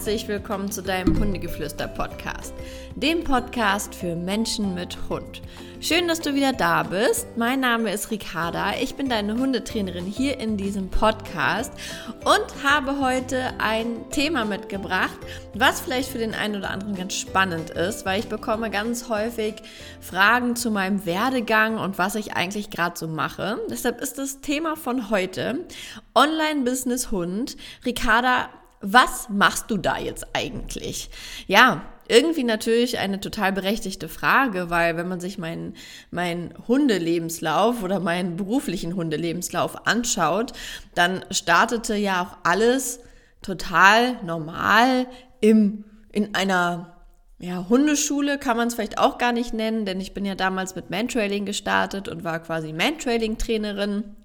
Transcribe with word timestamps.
herzlich 0.00 0.28
willkommen 0.28 0.72
zu 0.72 0.82
deinem 0.82 1.20
Hundegeflüster-Podcast, 1.20 2.54
dem 2.96 3.22
Podcast 3.22 3.94
für 3.94 4.16
Menschen 4.16 4.74
mit 4.74 4.96
Hund. 5.10 5.42
Schön, 5.82 6.08
dass 6.08 6.22
du 6.22 6.34
wieder 6.34 6.54
da 6.54 6.84
bist. 6.84 7.26
Mein 7.36 7.60
Name 7.60 7.92
ist 7.92 8.10
Ricarda. 8.10 8.76
Ich 8.80 8.94
bin 8.94 9.10
deine 9.10 9.36
Hundetrainerin 9.36 10.06
hier 10.06 10.40
in 10.40 10.56
diesem 10.56 10.88
Podcast 10.88 11.70
und 12.24 12.64
habe 12.64 12.98
heute 12.98 13.52
ein 13.58 14.08
Thema 14.10 14.46
mitgebracht, 14.46 15.18
was 15.52 15.82
vielleicht 15.82 16.08
für 16.08 16.16
den 16.16 16.34
einen 16.34 16.56
oder 16.56 16.70
anderen 16.70 16.94
ganz 16.94 17.12
spannend 17.12 17.68
ist, 17.68 18.06
weil 18.06 18.20
ich 18.20 18.28
bekomme 18.28 18.70
ganz 18.70 19.10
häufig 19.10 19.56
Fragen 20.00 20.56
zu 20.56 20.70
meinem 20.70 21.04
Werdegang 21.04 21.76
und 21.76 21.98
was 21.98 22.14
ich 22.14 22.32
eigentlich 22.32 22.70
gerade 22.70 22.98
so 22.98 23.06
mache. 23.06 23.58
Deshalb 23.68 24.00
ist 24.00 24.16
das 24.16 24.40
Thema 24.40 24.76
von 24.76 25.10
heute 25.10 25.66
Online-Business 26.14 27.10
Hund. 27.10 27.58
Ricarda, 27.84 28.48
was 28.80 29.28
machst 29.28 29.70
du 29.70 29.76
da 29.76 29.98
jetzt 29.98 30.26
eigentlich? 30.32 31.10
Ja, 31.46 31.82
irgendwie 32.08 32.44
natürlich 32.44 32.98
eine 32.98 33.20
total 33.20 33.52
berechtigte 33.52 34.08
Frage, 34.08 34.68
weil 34.68 34.96
wenn 34.96 35.08
man 35.08 35.20
sich 35.20 35.38
meinen 35.38 35.74
mein 36.10 36.54
Hundelebenslauf 36.66 37.82
oder 37.82 38.00
meinen 38.00 38.36
beruflichen 38.36 38.96
Hundelebenslauf 38.96 39.86
anschaut, 39.86 40.52
dann 40.94 41.24
startete 41.30 41.94
ja 41.94 42.22
auch 42.22 42.38
alles 42.42 43.00
total 43.42 44.22
normal 44.24 45.06
im, 45.40 45.84
in 46.10 46.34
einer 46.34 46.96
ja, 47.38 47.66
Hundeschule 47.68 48.38
kann 48.38 48.56
man 48.56 48.68
es 48.68 48.74
vielleicht 48.74 48.98
auch 48.98 49.16
gar 49.16 49.32
nicht 49.32 49.54
nennen, 49.54 49.86
denn 49.86 50.00
ich 50.00 50.12
bin 50.12 50.26
ja 50.26 50.34
damals 50.34 50.74
mit 50.74 50.90
Mantrailing 50.90 51.46
gestartet 51.46 52.08
und 52.08 52.22
war 52.22 52.40
quasi 52.40 52.72
Mantrailing-Trainerin. 52.72 54.16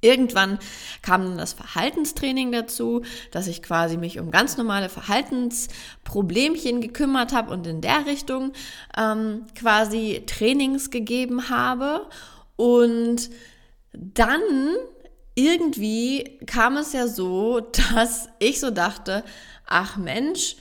Irgendwann 0.00 0.58
kam 1.02 1.22
dann 1.22 1.38
das 1.38 1.52
Verhaltenstraining 1.52 2.52
dazu, 2.52 3.02
dass 3.30 3.46
ich 3.46 3.62
quasi 3.62 3.96
mich 3.96 4.18
um 4.18 4.30
ganz 4.30 4.56
normale 4.56 4.88
Verhaltensproblemchen 4.88 6.80
gekümmert 6.80 7.32
habe 7.32 7.52
und 7.52 7.66
in 7.66 7.80
der 7.80 8.06
Richtung 8.06 8.52
ähm, 8.96 9.44
quasi 9.54 10.22
Trainings 10.26 10.90
gegeben 10.90 11.50
habe. 11.50 12.06
Und 12.56 13.30
dann 13.92 14.40
irgendwie 15.34 16.38
kam 16.46 16.76
es 16.76 16.92
ja 16.92 17.06
so, 17.06 17.60
dass 17.94 18.28
ich 18.38 18.60
so 18.60 18.70
dachte, 18.70 19.24
ach 19.66 19.96
Mensch, 19.96 20.56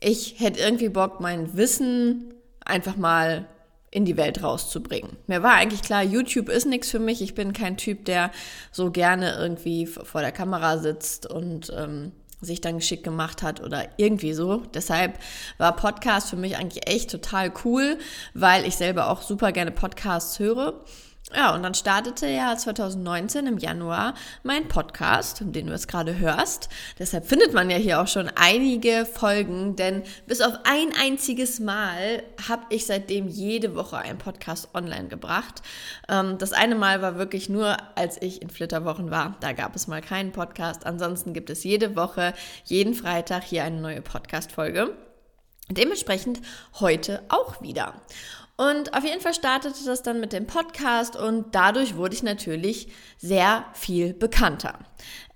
ich 0.00 0.40
hätte 0.40 0.60
irgendwie 0.60 0.88
Bock, 0.88 1.20
mein 1.20 1.56
Wissen 1.56 2.34
einfach 2.64 2.96
mal 2.96 3.46
in 3.90 4.04
die 4.04 4.16
Welt 4.16 4.42
rauszubringen. 4.42 5.16
Mir 5.26 5.42
war 5.42 5.54
eigentlich 5.54 5.82
klar, 5.82 6.02
YouTube 6.02 6.48
ist 6.48 6.66
nichts 6.66 6.90
für 6.90 6.98
mich. 6.98 7.22
Ich 7.22 7.34
bin 7.34 7.52
kein 7.52 7.76
Typ, 7.76 8.04
der 8.04 8.30
so 8.70 8.90
gerne 8.90 9.36
irgendwie 9.38 9.86
vor 9.86 10.20
der 10.20 10.32
Kamera 10.32 10.78
sitzt 10.78 11.26
und 11.30 11.72
ähm, 11.76 12.12
sich 12.40 12.60
dann 12.60 12.76
geschickt 12.78 13.04
gemacht 13.04 13.42
hat 13.42 13.60
oder 13.62 13.88
irgendwie 13.96 14.32
so. 14.32 14.62
Deshalb 14.74 15.18
war 15.56 15.74
Podcast 15.74 16.30
für 16.30 16.36
mich 16.36 16.56
eigentlich 16.56 16.88
echt 16.88 17.10
total 17.10 17.52
cool, 17.64 17.98
weil 18.34 18.66
ich 18.66 18.76
selber 18.76 19.10
auch 19.10 19.22
super 19.22 19.52
gerne 19.52 19.70
Podcasts 19.72 20.38
höre. 20.38 20.84
Ja, 21.34 21.54
und 21.54 21.62
dann 21.62 21.74
startete 21.74 22.26
ja 22.26 22.56
2019 22.56 23.46
im 23.46 23.58
Januar 23.58 24.14
mein 24.44 24.66
Podcast, 24.66 25.42
den 25.42 25.66
du 25.66 25.72
jetzt 25.72 25.86
gerade 25.86 26.18
hörst. 26.18 26.70
Deshalb 26.98 27.26
findet 27.26 27.52
man 27.52 27.68
ja 27.68 27.76
hier 27.76 28.00
auch 28.00 28.06
schon 28.06 28.30
einige 28.34 29.04
Folgen, 29.04 29.76
denn 29.76 30.04
bis 30.26 30.40
auf 30.40 30.54
ein 30.64 30.94
einziges 30.98 31.60
Mal 31.60 32.22
habe 32.48 32.62
ich 32.70 32.86
seitdem 32.86 33.28
jede 33.28 33.74
Woche 33.74 33.98
einen 33.98 34.16
Podcast 34.16 34.74
online 34.74 35.08
gebracht. 35.08 35.60
Ähm, 36.08 36.38
das 36.38 36.54
eine 36.54 36.76
Mal 36.76 37.02
war 37.02 37.18
wirklich 37.18 37.50
nur, 37.50 37.76
als 37.94 38.20
ich 38.22 38.40
in 38.40 38.48
Flitterwochen 38.48 39.10
war. 39.10 39.36
Da 39.40 39.52
gab 39.52 39.76
es 39.76 39.86
mal 39.86 40.00
keinen 40.00 40.32
Podcast. 40.32 40.86
Ansonsten 40.86 41.34
gibt 41.34 41.50
es 41.50 41.62
jede 41.62 41.94
Woche, 41.94 42.32
jeden 42.64 42.94
Freitag 42.94 43.44
hier 43.44 43.64
eine 43.64 43.82
neue 43.82 44.00
Podcast-Folge. 44.00 44.96
Dementsprechend 45.70 46.40
heute 46.80 47.22
auch 47.28 47.60
wieder. 47.60 47.92
Und 48.58 48.92
auf 48.92 49.04
jeden 49.04 49.20
Fall 49.20 49.34
startete 49.34 49.84
das 49.84 50.02
dann 50.02 50.18
mit 50.18 50.32
dem 50.32 50.48
Podcast 50.48 51.14
und 51.14 51.54
dadurch 51.54 51.94
wurde 51.94 52.16
ich 52.16 52.24
natürlich 52.24 52.88
sehr 53.16 53.64
viel 53.72 54.12
bekannter. 54.12 54.80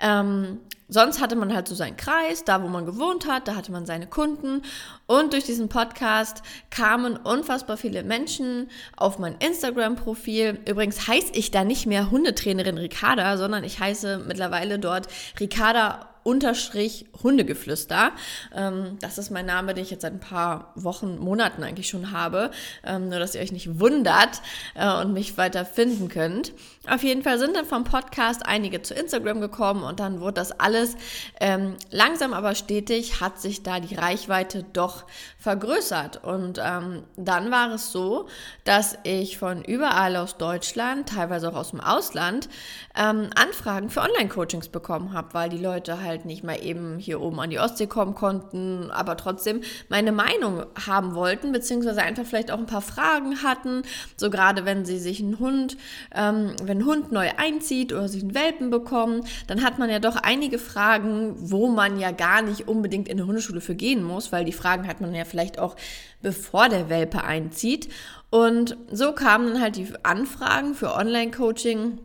Ähm, 0.00 0.58
sonst 0.88 1.20
hatte 1.20 1.36
man 1.36 1.54
halt 1.54 1.68
so 1.68 1.76
seinen 1.76 1.96
Kreis, 1.96 2.42
da 2.44 2.64
wo 2.64 2.66
man 2.66 2.84
gewohnt 2.84 3.28
hat, 3.28 3.46
da 3.46 3.54
hatte 3.54 3.70
man 3.70 3.86
seine 3.86 4.08
Kunden 4.08 4.62
und 5.06 5.34
durch 5.34 5.44
diesen 5.44 5.68
Podcast 5.68 6.42
kamen 6.70 7.16
unfassbar 7.16 7.76
viele 7.76 8.02
Menschen 8.02 8.68
auf 8.96 9.20
mein 9.20 9.36
Instagram-Profil. 9.38 10.58
Übrigens 10.68 11.06
heiße 11.06 11.30
ich 11.34 11.52
da 11.52 11.62
nicht 11.62 11.86
mehr 11.86 12.10
Hundetrainerin 12.10 12.76
Ricarda, 12.76 13.36
sondern 13.36 13.62
ich 13.62 13.78
heiße 13.78 14.24
mittlerweile 14.26 14.80
dort 14.80 15.06
Ricarda 15.38 16.11
unterstrich 16.24 17.06
Hundegeflüster. 17.22 18.12
Ähm, 18.54 18.98
das 19.00 19.18
ist 19.18 19.30
mein 19.30 19.46
Name, 19.46 19.74
den 19.74 19.84
ich 19.84 19.90
jetzt 19.90 20.02
seit 20.02 20.12
ein 20.12 20.20
paar 20.20 20.72
Wochen, 20.74 21.18
Monaten 21.18 21.62
eigentlich 21.62 21.88
schon 21.88 22.12
habe. 22.12 22.50
Ähm, 22.84 23.08
nur, 23.08 23.18
dass 23.18 23.34
ihr 23.34 23.40
euch 23.40 23.52
nicht 23.52 23.80
wundert 23.80 24.40
äh, 24.74 24.92
und 25.00 25.12
mich 25.12 25.36
weiter 25.38 25.64
finden 25.64 26.08
könnt. 26.08 26.52
Auf 26.88 27.04
jeden 27.04 27.22
Fall 27.22 27.38
sind 27.38 27.54
dann 27.54 27.64
vom 27.64 27.84
Podcast 27.84 28.44
einige 28.44 28.82
zu 28.82 28.94
Instagram 28.94 29.40
gekommen 29.40 29.84
und 29.84 30.00
dann 30.00 30.20
wurde 30.20 30.34
das 30.34 30.50
alles 30.58 30.96
ähm, 31.40 31.76
langsam 31.90 32.32
aber 32.32 32.54
stetig, 32.56 33.20
hat 33.20 33.40
sich 33.40 33.62
da 33.62 33.78
die 33.78 33.94
Reichweite 33.94 34.64
doch 34.72 35.04
vergrößert. 35.38 36.24
Und 36.24 36.60
ähm, 36.62 37.04
dann 37.16 37.50
war 37.50 37.72
es 37.72 37.92
so, 37.92 38.28
dass 38.64 38.98
ich 39.04 39.38
von 39.38 39.62
überall 39.62 40.16
aus 40.16 40.38
Deutschland, 40.38 41.08
teilweise 41.08 41.48
auch 41.50 41.56
aus 41.56 41.70
dem 41.70 41.80
Ausland, 41.80 42.48
ähm, 42.96 43.30
Anfragen 43.34 43.90
für 43.90 44.00
Online-Coachings 44.00 44.68
bekommen 44.68 45.12
habe, 45.12 45.34
weil 45.34 45.50
die 45.50 45.58
Leute 45.58 46.02
halt 46.02 46.11
halt 46.12 46.24
nicht 46.24 46.44
mal 46.44 46.62
eben 46.62 46.98
hier 46.98 47.20
oben 47.20 47.40
an 47.40 47.50
die 47.50 47.58
Ostsee 47.58 47.86
kommen 47.86 48.14
konnten, 48.14 48.90
aber 48.90 49.16
trotzdem 49.16 49.62
meine 49.88 50.12
Meinung 50.12 50.64
haben 50.86 51.14
wollten, 51.14 51.52
beziehungsweise 51.52 52.02
einfach 52.02 52.24
vielleicht 52.24 52.50
auch 52.50 52.58
ein 52.58 52.66
paar 52.66 52.82
Fragen 52.82 53.42
hatten. 53.42 53.82
So 54.16 54.30
gerade 54.30 54.64
wenn 54.64 54.84
sie 54.84 54.98
sich 54.98 55.20
einen 55.20 55.38
Hund, 55.38 55.76
ähm, 56.14 56.52
wenn 56.62 56.78
ein 56.78 56.86
Hund 56.86 57.12
neu 57.12 57.30
einzieht 57.36 57.92
oder 57.92 58.08
sich 58.08 58.22
einen 58.22 58.34
Welpen 58.34 58.70
bekommen, 58.70 59.24
dann 59.46 59.62
hat 59.62 59.78
man 59.78 59.90
ja 59.90 59.98
doch 59.98 60.16
einige 60.16 60.58
Fragen, 60.58 61.34
wo 61.38 61.68
man 61.68 61.98
ja 61.98 62.10
gar 62.12 62.42
nicht 62.42 62.68
unbedingt 62.68 63.08
in 63.08 63.18
eine 63.18 63.26
Hundeschule 63.26 63.60
für 63.60 63.74
gehen 63.74 64.04
muss, 64.04 64.32
weil 64.32 64.44
die 64.44 64.52
Fragen 64.52 64.86
hat 64.86 65.00
man 65.00 65.14
ja 65.14 65.24
vielleicht 65.24 65.58
auch 65.58 65.76
bevor 66.22 66.68
der 66.68 66.88
Welpe 66.88 67.24
einzieht. 67.24 67.88
Und 68.30 68.76
so 68.90 69.12
kamen 69.12 69.52
dann 69.52 69.62
halt 69.62 69.76
die 69.76 69.88
Anfragen 70.02 70.74
für 70.74 70.94
Online-Coaching 70.94 71.98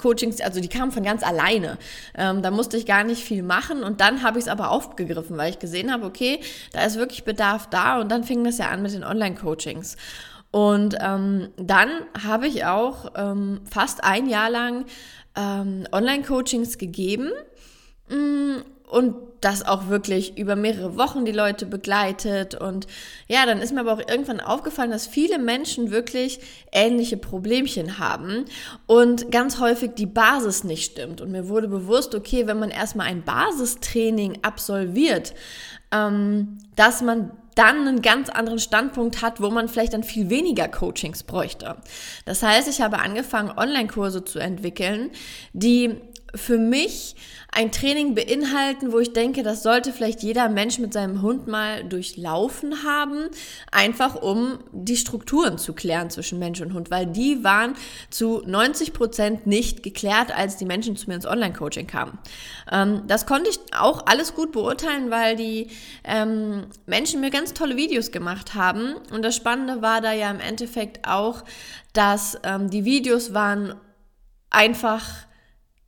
Coachings, 0.00 0.40
also 0.40 0.60
die 0.60 0.68
kamen 0.68 0.92
von 0.92 1.02
ganz 1.02 1.22
alleine. 1.22 1.78
Ähm, 2.16 2.42
da 2.42 2.50
musste 2.50 2.76
ich 2.76 2.86
gar 2.86 3.04
nicht 3.04 3.22
viel 3.22 3.42
machen 3.42 3.82
und 3.82 4.00
dann 4.00 4.22
habe 4.22 4.38
ich 4.38 4.46
es 4.46 4.48
aber 4.48 4.70
aufgegriffen, 4.70 5.36
weil 5.36 5.50
ich 5.50 5.58
gesehen 5.58 5.92
habe, 5.92 6.06
okay, 6.06 6.40
da 6.72 6.84
ist 6.84 6.96
wirklich 6.96 7.24
Bedarf 7.24 7.68
da 7.68 8.00
und 8.00 8.10
dann 8.10 8.24
fing 8.24 8.44
das 8.44 8.58
ja 8.58 8.68
an 8.68 8.82
mit 8.82 8.92
den 8.92 9.04
Online-Coachings. 9.04 9.96
Und 10.50 10.96
ähm, 11.00 11.50
dann 11.56 11.90
habe 12.24 12.48
ich 12.48 12.64
auch 12.64 13.12
ähm, 13.14 13.60
fast 13.70 14.02
ein 14.02 14.28
Jahr 14.28 14.50
lang 14.50 14.84
ähm, 15.36 15.86
Online-Coachings 15.92 16.76
gegeben. 16.78 17.30
Und 18.90 19.14
das 19.40 19.66
auch 19.66 19.88
wirklich 19.88 20.36
über 20.36 20.54
mehrere 20.54 20.96
Wochen 20.96 21.24
die 21.24 21.32
Leute 21.32 21.66
begleitet. 21.66 22.54
Und 22.54 22.86
ja, 23.26 23.46
dann 23.46 23.60
ist 23.60 23.72
mir 23.72 23.80
aber 23.80 23.94
auch 23.94 24.08
irgendwann 24.08 24.40
aufgefallen, 24.40 24.90
dass 24.90 25.06
viele 25.06 25.38
Menschen 25.38 25.90
wirklich 25.90 26.40
ähnliche 26.72 27.16
Problemchen 27.16 27.98
haben 27.98 28.44
und 28.86 29.32
ganz 29.32 29.58
häufig 29.58 29.92
die 29.94 30.06
Basis 30.06 30.64
nicht 30.64 30.92
stimmt. 30.92 31.20
Und 31.20 31.30
mir 31.30 31.48
wurde 31.48 31.68
bewusst, 31.68 32.14
okay, 32.14 32.46
wenn 32.46 32.58
man 32.58 32.70
erstmal 32.70 33.06
ein 33.06 33.24
Basistraining 33.24 34.38
absolviert, 34.42 35.34
ähm, 35.92 36.58
dass 36.76 37.00
man 37.00 37.30
dann 37.56 37.86
einen 37.86 38.00
ganz 38.00 38.28
anderen 38.28 38.58
Standpunkt 38.58 39.22
hat, 39.22 39.40
wo 39.40 39.50
man 39.50 39.68
vielleicht 39.68 39.92
dann 39.92 40.04
viel 40.04 40.30
weniger 40.30 40.68
Coachings 40.68 41.24
bräuchte. 41.24 41.76
Das 42.24 42.42
heißt, 42.42 42.68
ich 42.68 42.80
habe 42.80 43.00
angefangen, 43.00 43.50
Online-Kurse 43.50 44.24
zu 44.24 44.38
entwickeln, 44.38 45.10
die 45.52 45.96
für 46.34 46.58
mich 46.58 47.16
ein 47.52 47.72
Training 47.72 48.14
beinhalten, 48.14 48.92
wo 48.92 49.00
ich 49.00 49.12
denke, 49.12 49.42
das 49.42 49.62
sollte 49.62 49.92
vielleicht 49.92 50.22
jeder 50.22 50.48
Mensch 50.48 50.78
mit 50.78 50.92
seinem 50.92 51.20
Hund 51.20 51.48
mal 51.48 51.82
durchlaufen 51.82 52.84
haben, 52.84 53.28
einfach 53.72 54.14
um 54.14 54.60
die 54.70 54.96
Strukturen 54.96 55.58
zu 55.58 55.72
klären 55.72 56.10
zwischen 56.10 56.38
Mensch 56.38 56.60
und 56.60 56.72
Hund, 56.74 56.90
weil 56.90 57.06
die 57.06 57.42
waren 57.42 57.74
zu 58.10 58.42
90 58.46 58.92
Prozent 58.92 59.46
nicht 59.46 59.82
geklärt, 59.82 60.36
als 60.36 60.56
die 60.58 60.64
Menschen 60.64 60.96
zu 60.96 61.08
mir 61.08 61.16
ins 61.16 61.26
Online-Coaching 61.26 61.88
kamen. 61.88 62.18
Ähm, 62.70 63.02
das 63.08 63.26
konnte 63.26 63.50
ich 63.50 63.58
auch 63.76 64.06
alles 64.06 64.34
gut 64.34 64.52
beurteilen, 64.52 65.10
weil 65.10 65.34
die 65.34 65.68
ähm, 66.04 66.66
Menschen 66.86 67.20
mir 67.20 67.30
ganz 67.30 67.52
tolle 67.52 67.76
Videos 67.76 68.12
gemacht 68.12 68.54
haben. 68.54 68.94
Und 69.12 69.22
das 69.22 69.34
Spannende 69.34 69.82
war 69.82 70.00
da 70.00 70.12
ja 70.12 70.30
im 70.30 70.40
Endeffekt 70.40 71.06
auch, 71.08 71.42
dass 71.92 72.38
ähm, 72.44 72.70
die 72.70 72.84
Videos 72.84 73.34
waren 73.34 73.74
einfach 74.50 75.04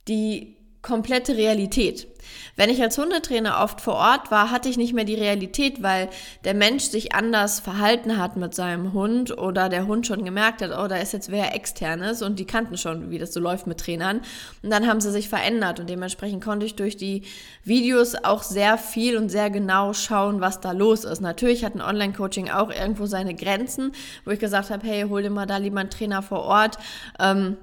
die 0.07 0.57
komplette 0.83 1.37
Realität. 1.37 2.07
Wenn 2.55 2.69
ich 2.69 2.81
als 2.81 2.97
Hundetrainer 2.97 3.61
oft 3.63 3.81
vor 3.81 3.95
Ort 3.95 4.31
war, 4.31 4.51
hatte 4.51 4.69
ich 4.69 4.77
nicht 4.77 4.93
mehr 4.93 5.05
die 5.05 5.15
Realität, 5.15 5.81
weil 5.81 6.09
der 6.43 6.53
Mensch 6.53 6.83
sich 6.83 7.15
anders 7.15 7.61
verhalten 7.61 8.17
hat 8.17 8.35
mit 8.37 8.53
seinem 8.53 8.93
Hund 8.93 9.35
oder 9.37 9.69
der 9.69 9.87
Hund 9.87 10.05
schon 10.05 10.25
gemerkt 10.25 10.61
hat, 10.61 10.71
oh, 10.77 10.87
da 10.87 10.97
ist 10.97 11.13
jetzt 11.13 11.31
wer 11.31 11.55
externes 11.55 12.21
und 12.21 12.37
die 12.39 12.45
kannten 12.45 12.77
schon, 12.77 13.09
wie 13.09 13.17
das 13.17 13.33
so 13.33 13.39
läuft 13.39 13.65
mit 13.65 13.79
Trainern. 13.79 14.21
Und 14.61 14.71
dann 14.71 14.87
haben 14.87 14.99
sie 14.99 15.11
sich 15.11 15.29
verändert 15.29 15.79
und 15.79 15.89
dementsprechend 15.89 16.43
konnte 16.43 16.65
ich 16.65 16.75
durch 16.75 16.97
die 16.97 17.23
Videos 17.63 18.15
auch 18.15 18.43
sehr 18.43 18.77
viel 18.77 19.17
und 19.17 19.29
sehr 19.29 19.49
genau 19.49 19.93
schauen, 19.93 20.41
was 20.41 20.59
da 20.59 20.73
los 20.73 21.05
ist. 21.05 21.21
Natürlich 21.21 21.63
hat 21.63 21.75
ein 21.75 21.81
Online-Coaching 21.81 22.49
auch 22.49 22.69
irgendwo 22.69 23.05
seine 23.05 23.35
Grenzen, 23.35 23.93
wo 24.25 24.31
ich 24.31 24.39
gesagt 24.39 24.69
habe, 24.69 24.85
hey, 24.85 25.03
hol 25.03 25.23
dir 25.23 25.29
mal 25.29 25.45
da 25.45 25.57
lieber 25.57 25.79
einen 25.79 25.89
Trainer 25.89 26.21
vor 26.21 26.41
Ort. 26.41 26.77
Ähm, 27.19 27.57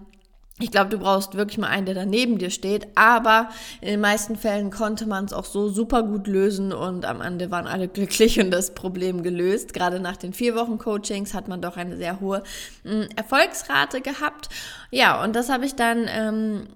ich 0.61 0.71
glaube, 0.71 0.91
du 0.91 0.99
brauchst 0.99 1.35
wirklich 1.35 1.59
mal 1.59 1.69
einen, 1.69 1.87
der 1.87 1.95
da 1.95 2.05
neben 2.05 2.39
dir 2.39 2.51
steht. 2.51 2.87
Aber 2.95 3.49
in 3.81 3.89
den 3.89 4.01
meisten 4.01 4.37
Fällen 4.37 4.71
konnte 4.71 5.07
man 5.07 5.25
es 5.25 5.33
auch 5.33 5.47
so 5.47 5.69
super 5.69 6.03
gut 6.03 6.27
lösen 6.27 6.73
und 6.73 7.05
am 7.05 7.21
Ende 7.21 7.51
waren 7.51 7.67
alle 7.67 7.89
glücklich 7.89 8.39
und 8.39 8.51
das 8.51 8.75
Problem 8.75 9.23
gelöst. 9.23 9.73
Gerade 9.73 10.01
nach 10.01 10.17
den 10.17 10.33
vier 10.33 10.55
Wochen 10.55 10.79
Coachings 10.79 11.35
hat 11.35 11.49
man 11.49 11.63
doch 11.63 11.77
eine 11.77 11.97
sehr 11.97 12.21
hohe 12.21 12.43
äh, 12.85 13.07
Erfolgsrate 13.17 14.03
gehabt. 14.03 14.51
Ja, 14.91 15.23
und 15.25 15.35
das 15.35 15.49
habe 15.49 15.65
ich 15.65 15.75
dann 15.75 16.07
ähm, 16.09 16.69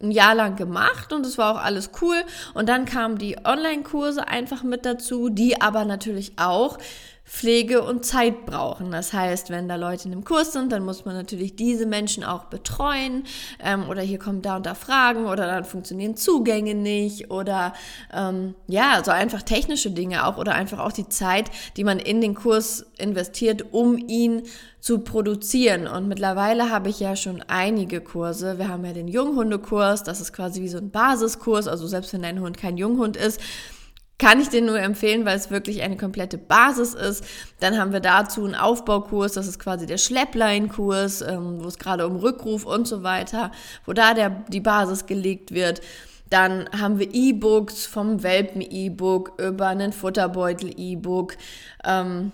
ein 0.00 0.10
Jahr 0.10 0.34
lang 0.34 0.56
gemacht 0.56 1.12
und 1.12 1.24
es 1.26 1.38
war 1.38 1.54
auch 1.54 1.62
alles 1.62 1.90
cool. 2.00 2.16
Und 2.54 2.68
dann 2.68 2.84
kamen 2.84 3.18
die 3.18 3.38
Online-Kurse 3.44 4.28
einfach 4.28 4.62
mit 4.62 4.86
dazu, 4.86 5.30
die 5.30 5.60
aber 5.60 5.84
natürlich 5.84 6.34
auch 6.38 6.78
Pflege 7.28 7.82
und 7.82 8.04
Zeit 8.04 8.46
brauchen. 8.46 8.92
Das 8.92 9.12
heißt, 9.12 9.50
wenn 9.50 9.68
da 9.68 9.74
Leute 9.74 10.06
in 10.06 10.12
einem 10.12 10.24
Kurs 10.24 10.52
sind, 10.52 10.70
dann 10.70 10.84
muss 10.84 11.04
man 11.04 11.16
natürlich 11.16 11.56
diese 11.56 11.84
Menschen 11.84 12.22
auch 12.22 12.44
betreuen 12.44 13.24
ähm, 13.62 13.88
oder 13.88 14.00
hier 14.00 14.20
kommen 14.20 14.42
da 14.42 14.56
und 14.56 14.64
da 14.64 14.74
Fragen 14.74 15.26
oder 15.26 15.46
dann 15.46 15.64
funktionieren 15.64 16.16
Zugänge 16.16 16.76
nicht 16.76 17.30
oder 17.30 17.74
ähm, 18.14 18.54
ja, 18.68 19.02
so 19.04 19.10
einfach 19.10 19.42
technische 19.42 19.90
Dinge 19.90 20.24
auch 20.24 20.38
oder 20.38 20.54
einfach 20.54 20.78
auch 20.78 20.92
die 20.92 21.08
Zeit, 21.08 21.50
die 21.76 21.82
man 21.82 21.98
in 21.98 22.20
den 22.20 22.34
Kurs 22.34 22.86
investiert, 22.96 23.72
um 23.72 23.98
ihn 23.98 24.42
zu 24.78 25.00
produzieren. 25.00 25.88
Und 25.88 26.06
mittlerweile 26.06 26.70
habe 26.70 26.90
ich 26.90 27.00
ja 27.00 27.16
schon 27.16 27.42
einige 27.48 28.00
Kurse. 28.00 28.58
Wir 28.58 28.68
haben 28.68 28.84
ja 28.84 28.92
den 28.92 29.08
Junghundekurs, 29.08 30.04
das 30.04 30.20
ist 30.20 30.32
quasi 30.32 30.62
wie 30.62 30.68
so 30.68 30.78
ein 30.78 30.90
Basiskurs, 30.90 31.66
also 31.66 31.88
selbst 31.88 32.12
wenn 32.12 32.22
dein 32.22 32.40
Hund 32.40 32.56
kein 32.56 32.76
Junghund 32.76 33.16
ist, 33.16 33.40
kann 34.18 34.40
ich 34.40 34.48
dir 34.48 34.62
nur 34.62 34.78
empfehlen, 34.78 35.26
weil 35.26 35.36
es 35.36 35.50
wirklich 35.50 35.82
eine 35.82 35.96
komplette 35.96 36.38
Basis 36.38 36.94
ist. 36.94 37.24
Dann 37.60 37.78
haben 37.78 37.92
wir 37.92 38.00
dazu 38.00 38.44
einen 38.44 38.54
Aufbaukurs, 38.54 39.32
das 39.32 39.46
ist 39.46 39.58
quasi 39.58 39.86
der 39.86 39.98
Schleppleinkurs, 39.98 41.20
ähm, 41.22 41.62
wo 41.62 41.68
es 41.68 41.78
gerade 41.78 42.06
um 42.06 42.16
Rückruf 42.16 42.64
und 42.64 42.88
so 42.88 43.02
weiter, 43.02 43.50
wo 43.84 43.92
da 43.92 44.14
der, 44.14 44.30
die 44.48 44.60
Basis 44.60 45.06
gelegt 45.06 45.52
wird. 45.52 45.82
Dann 46.30 46.68
haben 46.70 46.98
wir 46.98 47.14
E-Books 47.14 47.86
vom 47.86 48.22
Welpen-E-Book 48.22 49.34
über 49.38 49.66
einen 49.68 49.92
Futterbeutel-E-Book. 49.92 51.36
Ähm, 51.84 52.32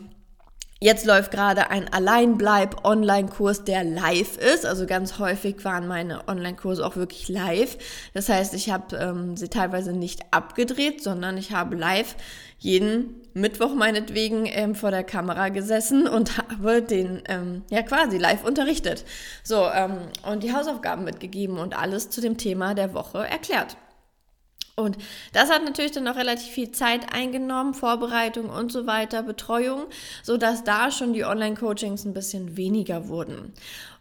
Jetzt 0.83 1.07
läuft 1.07 1.31
gerade 1.31 1.71
ein 1.71 1.87
Alleinbleib-Online-Kurs, 1.93 3.63
der 3.63 3.85
live 3.85 4.37
ist. 4.37 4.67
Also 4.67 4.85
ganz 4.85 5.21
häufig 5.21 5.65
waren 5.65 5.87
meine 5.87 6.27
Online-Kurse 6.27 6.85
auch 6.85 6.97
wirklich 6.97 7.29
live. 7.29 7.79
Das 8.15 8.29
heißt, 8.29 8.53
ich 8.55 8.69
habe 8.69 8.97
ähm, 8.97 9.37
sie 9.37 9.47
teilweise 9.47 9.93
nicht 9.93 10.23
abgedreht, 10.33 11.01
sondern 11.01 11.39
ich 11.39 11.53
habe 11.53 11.77
live 11.77 12.17
jeden 12.59 13.15
Mittwoch 13.33 13.77
meinetwegen 13.77 14.47
ähm, 14.47 14.75
vor 14.75 14.91
der 14.91 15.05
Kamera 15.05 15.51
gesessen 15.51 16.09
und 16.09 16.37
habe 16.39 16.83
den 16.83 17.23
ähm, 17.29 17.63
ja 17.71 17.83
quasi 17.83 18.19
live 18.19 18.43
unterrichtet. 18.43 19.05
So, 19.45 19.69
ähm, 19.73 19.99
und 20.29 20.43
die 20.43 20.53
Hausaufgaben 20.53 21.05
mitgegeben 21.05 21.59
und 21.59 21.79
alles 21.79 22.11
zu 22.11 22.21
dem 22.21 22.39
Thema 22.39 22.75
der 22.75 22.93
Woche 22.93 23.19
erklärt. 23.19 23.77
Und 24.83 24.99
das 25.33 25.51
hat 25.51 25.65
natürlich 25.65 25.93
dann 25.93 26.09
auch 26.09 26.17
relativ 26.17 26.53
viel 26.53 26.73
Zeit 26.73 27.15
eingenommen, 27.15 27.75
Vorbereitung 27.75 28.51
und 28.51 28.71
so 28.71 28.87
weiter, 28.87 29.23
Betreuung, 29.23 29.85
so 30.23 30.37
dass 30.37 30.65
da 30.65 30.91
schon 30.91 31.13
die 31.13 31.25
Online-Coachings 31.25 32.05
ein 32.05 32.13
bisschen 32.13 32.57
weniger 32.57 33.09
wurden. 33.09 33.53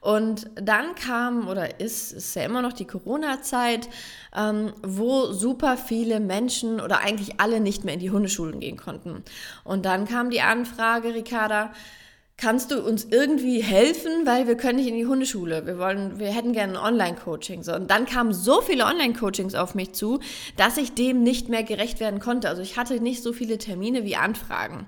Und 0.01 0.49
dann 0.55 0.95
kam 0.95 1.47
oder 1.47 1.79
ist, 1.79 2.11
ist 2.11 2.35
ja 2.35 2.43
immer 2.43 2.63
noch 2.63 2.73
die 2.73 2.85
Corona-Zeit, 2.85 3.87
ähm, 4.35 4.73
wo 4.81 5.31
super 5.31 5.77
viele 5.77 6.19
Menschen 6.19 6.81
oder 6.81 7.01
eigentlich 7.01 7.39
alle 7.39 7.59
nicht 7.59 7.83
mehr 7.83 7.93
in 7.93 7.99
die 7.99 8.09
Hundeschulen 8.09 8.59
gehen 8.59 8.77
konnten. 8.77 9.23
Und 9.63 9.85
dann 9.85 10.07
kam 10.07 10.31
die 10.31 10.41
Anfrage, 10.41 11.13
Ricarda, 11.13 11.71
kannst 12.37 12.71
du 12.71 12.81
uns 12.81 13.05
irgendwie 13.05 13.61
helfen, 13.61 14.25
weil 14.25 14.47
wir 14.47 14.55
können 14.55 14.77
nicht 14.77 14.87
in 14.87 14.95
die 14.95 15.05
Hundeschule. 15.05 15.67
Wir 15.67 15.77
wollen, 15.77 16.19
wir 16.19 16.27
hätten 16.27 16.53
gerne 16.53 16.73
ein 16.73 16.93
Online-Coaching. 16.93 17.61
So. 17.61 17.75
Und 17.75 17.91
dann 17.91 18.05
kamen 18.05 18.33
so 18.33 18.61
viele 18.61 18.85
Online-Coachings 18.85 19.53
auf 19.53 19.75
mich 19.75 19.93
zu, 19.93 20.19
dass 20.57 20.77
ich 20.77 20.93
dem 20.93 21.21
nicht 21.21 21.49
mehr 21.49 21.63
gerecht 21.63 21.99
werden 21.99 22.19
konnte. 22.19 22.49
Also 22.49 22.63
ich 22.63 22.77
hatte 22.77 22.99
nicht 22.99 23.21
so 23.21 23.31
viele 23.31 23.59
Termine 23.59 24.05
wie 24.05 24.15
Anfragen. 24.15 24.87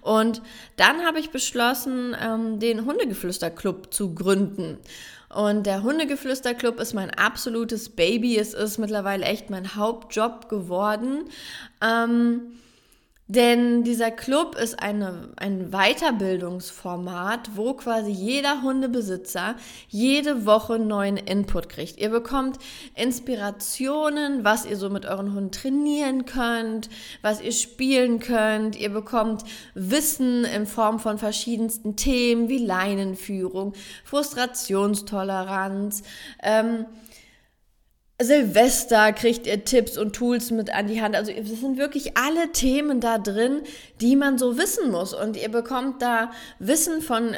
Und 0.00 0.40
dann 0.76 1.04
habe 1.04 1.20
ich 1.20 1.30
beschlossen, 1.30 2.16
ähm, 2.20 2.58
den 2.58 2.86
Hundegeflüster-Club 2.86 3.92
zu 3.92 4.14
gründen. 4.14 4.78
Und 5.34 5.66
der 5.66 5.82
Hundegeflüster-Club 5.82 6.80
ist 6.80 6.94
mein 6.94 7.10
absolutes 7.10 7.90
Baby. 7.90 8.38
Es 8.38 8.54
ist 8.54 8.78
mittlerweile 8.78 9.24
echt 9.24 9.50
mein 9.50 9.74
Hauptjob 9.74 10.48
geworden. 10.48 11.24
Ähm, 11.82 12.52
denn 13.26 13.84
dieser 13.84 14.10
Club 14.10 14.54
ist 14.54 14.82
eine, 14.82 15.30
ein 15.36 15.70
Weiterbildungsformat, 15.70 17.56
wo 17.56 17.72
quasi 17.72 18.10
jeder 18.10 18.60
Hundebesitzer 18.60 19.56
jede 19.88 20.44
Woche 20.44 20.78
neuen 20.78 21.16
Input 21.16 21.70
kriegt. 21.70 21.98
Ihr 21.98 22.10
bekommt 22.10 22.58
Inspirationen, 22.94 24.44
was 24.44 24.66
ihr 24.66 24.76
so 24.76 24.90
mit 24.90 25.06
euren 25.06 25.32
Hunden 25.34 25.52
trainieren 25.52 26.26
könnt, 26.26 26.90
was 27.22 27.40
ihr 27.40 27.52
spielen 27.52 28.20
könnt. 28.20 28.76
Ihr 28.76 28.90
bekommt 28.90 29.44
Wissen 29.72 30.44
in 30.44 30.66
Form 30.66 30.98
von 30.98 31.16
verschiedensten 31.16 31.96
Themen 31.96 32.50
wie 32.50 32.58
Leinenführung, 32.58 33.72
Frustrationstoleranz, 34.04 36.02
ähm, 36.42 36.84
Silvester 38.24 39.12
kriegt 39.12 39.46
ihr 39.46 39.64
Tipps 39.64 39.96
und 39.96 40.14
Tools 40.14 40.50
mit 40.50 40.74
an 40.74 40.86
die 40.86 41.00
Hand. 41.00 41.14
Also 41.14 41.30
es 41.30 41.60
sind 41.60 41.78
wirklich 41.78 42.16
alle 42.16 42.50
Themen 42.52 43.00
da 43.00 43.18
drin, 43.18 43.62
die 44.00 44.16
man 44.16 44.38
so 44.38 44.58
wissen 44.58 44.90
muss. 44.90 45.14
Und 45.14 45.36
ihr 45.36 45.50
bekommt 45.50 46.02
da 46.02 46.32
Wissen 46.58 47.02
von 47.02 47.36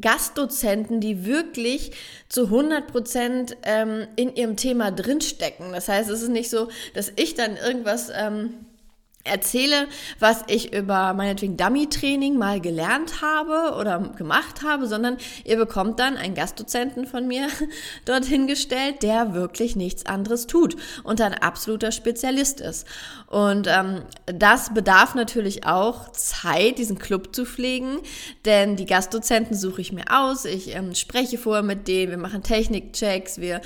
Gastdozenten, 0.00 1.00
die 1.00 1.26
wirklich 1.26 1.92
zu 2.28 2.44
100 2.44 2.86
Prozent 2.86 3.56
ähm, 3.64 4.06
in 4.16 4.34
ihrem 4.34 4.56
Thema 4.56 4.90
drinstecken. 4.92 5.72
Das 5.72 5.88
heißt, 5.88 6.08
es 6.08 6.22
ist 6.22 6.28
nicht 6.28 6.50
so, 6.50 6.68
dass 6.94 7.12
ich 7.16 7.34
dann 7.34 7.56
irgendwas... 7.56 8.10
Ähm, 8.14 8.54
erzähle, 9.24 9.86
was 10.18 10.44
ich 10.46 10.72
über 10.72 11.12
meinetwegen 11.12 11.56
Dummy-Training 11.56 12.38
mal 12.38 12.60
gelernt 12.60 13.20
habe 13.20 13.76
oder 13.76 13.98
gemacht 14.16 14.62
habe, 14.62 14.86
sondern 14.86 15.18
ihr 15.44 15.56
bekommt 15.56 16.00
dann 16.00 16.16
einen 16.16 16.34
Gastdozenten 16.34 17.06
von 17.06 17.26
mir 17.26 17.48
dorthin 18.06 18.46
gestellt, 18.46 19.02
der 19.02 19.34
wirklich 19.34 19.76
nichts 19.76 20.06
anderes 20.06 20.46
tut 20.46 20.76
und 21.04 21.20
ein 21.20 21.34
absoluter 21.34 21.92
Spezialist 21.92 22.60
ist. 22.60 22.86
Und 23.26 23.66
ähm, 23.68 24.02
das 24.26 24.72
bedarf 24.72 25.14
natürlich 25.14 25.66
auch 25.66 26.10
Zeit, 26.12 26.78
diesen 26.78 26.98
Club 26.98 27.34
zu 27.34 27.44
pflegen, 27.44 27.98
denn 28.44 28.76
die 28.76 28.86
Gastdozenten 28.86 29.54
suche 29.54 29.82
ich 29.82 29.92
mir 29.92 30.04
aus, 30.08 30.46
ich 30.46 30.74
ähm, 30.74 30.94
spreche 30.94 31.36
vorher 31.36 31.62
mit 31.62 31.88
denen, 31.88 32.10
wir 32.10 32.18
machen 32.18 32.42
Technikchecks, 32.42 33.38
wir 33.38 33.60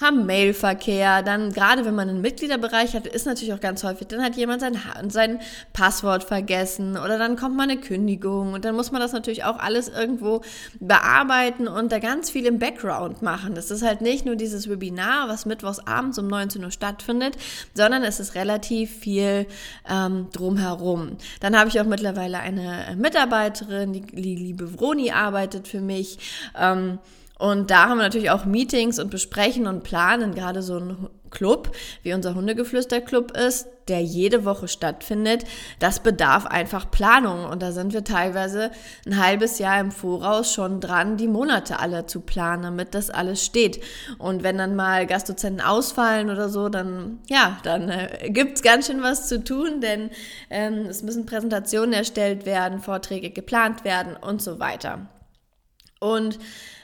haben 0.00 0.26
Mailverkehr, 0.26 1.22
dann 1.22 1.52
gerade 1.52 1.84
wenn 1.84 1.94
man 1.94 2.08
einen 2.08 2.20
Mitgliederbereich 2.20 2.94
hat, 2.94 3.06
ist 3.06 3.26
natürlich 3.26 3.52
auch 3.52 3.60
ganz 3.60 3.82
häufig, 3.82 4.06
dann 4.06 4.22
hat 4.22 4.36
jemand 4.36 4.60
sein, 4.60 4.78
sein 5.08 5.40
Passwort 5.72 6.24
vergessen 6.24 6.96
oder 6.96 7.18
dann 7.18 7.36
kommt 7.36 7.56
mal 7.56 7.64
eine 7.64 7.78
Kündigung 7.78 8.52
und 8.52 8.64
dann 8.64 8.74
muss 8.74 8.92
man 8.92 9.00
das 9.00 9.12
natürlich 9.12 9.44
auch 9.44 9.58
alles 9.58 9.88
irgendwo 9.88 10.42
bearbeiten 10.80 11.68
und 11.68 11.92
da 11.92 11.98
ganz 11.98 12.30
viel 12.30 12.46
im 12.46 12.58
Background 12.58 13.22
machen. 13.22 13.54
Das 13.54 13.70
ist 13.70 13.82
halt 13.82 14.00
nicht 14.00 14.26
nur 14.26 14.36
dieses 14.36 14.68
Webinar, 14.68 15.28
was 15.28 15.46
mittwochs 15.46 15.80
abends 15.80 16.18
um 16.18 16.26
19 16.26 16.64
Uhr 16.64 16.70
stattfindet, 16.70 17.36
sondern 17.74 18.02
es 18.02 18.20
ist 18.20 18.34
relativ 18.34 18.90
viel 18.98 19.46
ähm, 19.88 20.28
drumherum. 20.32 21.16
Dann 21.40 21.58
habe 21.58 21.68
ich 21.68 21.80
auch 21.80 21.86
mittlerweile 21.86 22.38
eine 22.40 22.96
Mitarbeiterin, 22.96 23.92
die, 23.92 24.02
die 24.02 24.36
liebe 24.36 24.78
Vroni 24.78 25.10
arbeitet 25.10 25.68
für 25.68 25.80
mich. 25.80 26.18
Ähm, 26.58 26.98
und 27.38 27.70
da 27.70 27.88
haben 27.88 27.98
wir 27.98 28.02
natürlich 28.02 28.30
auch 28.30 28.44
Meetings 28.44 28.98
und 28.98 29.10
besprechen 29.10 29.68
und 29.68 29.84
planen, 29.84 30.34
gerade 30.34 30.60
so 30.60 30.78
ein 30.78 31.08
Club, 31.30 31.70
wie 32.02 32.14
unser 32.14 32.34
Hundegeflüster-Club 32.34 33.36
ist, 33.36 33.68
der 33.88 34.02
jede 34.02 34.44
Woche 34.44 34.68
stattfindet, 34.68 35.44
das 35.78 36.00
bedarf 36.00 36.46
einfach 36.46 36.90
Planung. 36.90 37.44
Und 37.44 37.62
da 37.62 37.72
sind 37.72 37.92
wir 37.92 38.04
teilweise 38.04 38.70
ein 39.06 39.18
halbes 39.18 39.58
Jahr 39.58 39.80
im 39.80 39.90
Voraus 39.90 40.52
schon 40.52 40.80
dran, 40.80 41.16
die 41.16 41.28
Monate 41.28 41.78
alle 41.78 42.06
zu 42.06 42.20
planen, 42.20 42.62
damit 42.62 42.94
das 42.94 43.10
alles 43.10 43.44
steht. 43.44 43.82
Und 44.18 44.42
wenn 44.42 44.58
dann 44.58 44.76
mal 44.76 45.06
Gastdozenten 45.06 45.64
ausfallen 45.64 46.30
oder 46.30 46.48
so, 46.48 46.68
dann, 46.68 47.18
ja, 47.28 47.58
dann 47.62 47.88
äh, 47.88 48.28
gibt's 48.30 48.62
ganz 48.62 48.86
schön 48.86 49.02
was 49.02 49.28
zu 49.28 49.42
tun, 49.42 49.80
denn 49.80 50.10
ähm, 50.50 50.86
es 50.86 51.02
müssen 51.02 51.26
Präsentationen 51.26 51.92
erstellt 51.92 52.46
werden, 52.46 52.80
Vorträge 52.80 53.30
geplant 53.30 53.84
werden 53.84 54.16
und 54.16 54.42
so 54.42 54.58
weiter. 54.58 55.08
Und 56.00 56.38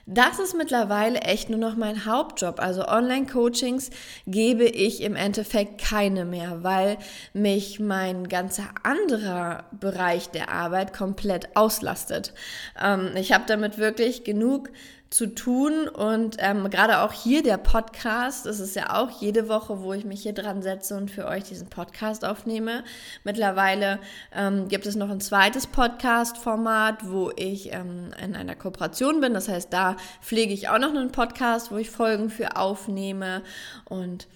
Das 0.06 0.38
ist 0.38 0.54
mittlerweile 0.54 1.20
echt 1.20 1.48
nur 1.48 1.58
noch 1.58 1.76
mein 1.76 2.04
Hauptjob. 2.04 2.60
Also 2.60 2.86
Online-Coachings 2.86 3.90
gebe 4.26 4.64
ich 4.64 5.02
im 5.02 5.16
Endeffekt 5.16 5.80
keine 5.80 6.26
mehr, 6.26 6.62
weil 6.62 6.98
mich 7.32 7.80
mein 7.80 8.28
ganzer 8.28 8.68
anderer 8.82 9.64
Bereich 9.72 10.28
der 10.28 10.50
Arbeit 10.50 10.92
komplett 10.92 11.56
auslastet. 11.56 12.34
Ähm, 12.82 13.12
ich 13.16 13.32
habe 13.32 13.44
damit 13.46 13.78
wirklich 13.78 14.24
genug 14.24 14.68
zu 15.14 15.32
tun. 15.32 15.86
Und 15.86 16.38
ähm, 16.40 16.68
gerade 16.70 16.98
auch 16.98 17.12
hier 17.12 17.44
der 17.44 17.56
Podcast, 17.56 18.46
das 18.46 18.58
ist 18.58 18.74
ja 18.74 18.96
auch 18.98 19.20
jede 19.20 19.48
Woche, 19.48 19.80
wo 19.80 19.92
ich 19.92 20.04
mich 20.04 20.22
hier 20.22 20.32
dran 20.32 20.60
setze 20.60 20.96
und 20.96 21.08
für 21.08 21.26
euch 21.26 21.44
diesen 21.44 21.68
Podcast 21.68 22.24
aufnehme. 22.24 22.82
Mittlerweile 23.22 24.00
ähm, 24.34 24.66
gibt 24.66 24.86
es 24.86 24.96
noch 24.96 25.10
ein 25.10 25.20
zweites 25.20 25.68
Podcast-Format, 25.68 27.08
wo 27.08 27.30
ich 27.36 27.72
ähm, 27.72 28.10
in 28.20 28.34
einer 28.34 28.56
Kooperation 28.56 29.20
bin. 29.20 29.34
Das 29.34 29.48
heißt, 29.48 29.72
da 29.72 29.96
pflege 30.20 30.52
ich 30.52 30.68
auch 30.68 30.80
noch 30.80 30.90
einen 30.90 31.12
Podcast, 31.12 31.70
wo 31.70 31.76
ich 31.76 31.90
Folgen 31.90 32.28
für 32.28 32.56
aufnehme 32.56 33.42
und 33.84 34.26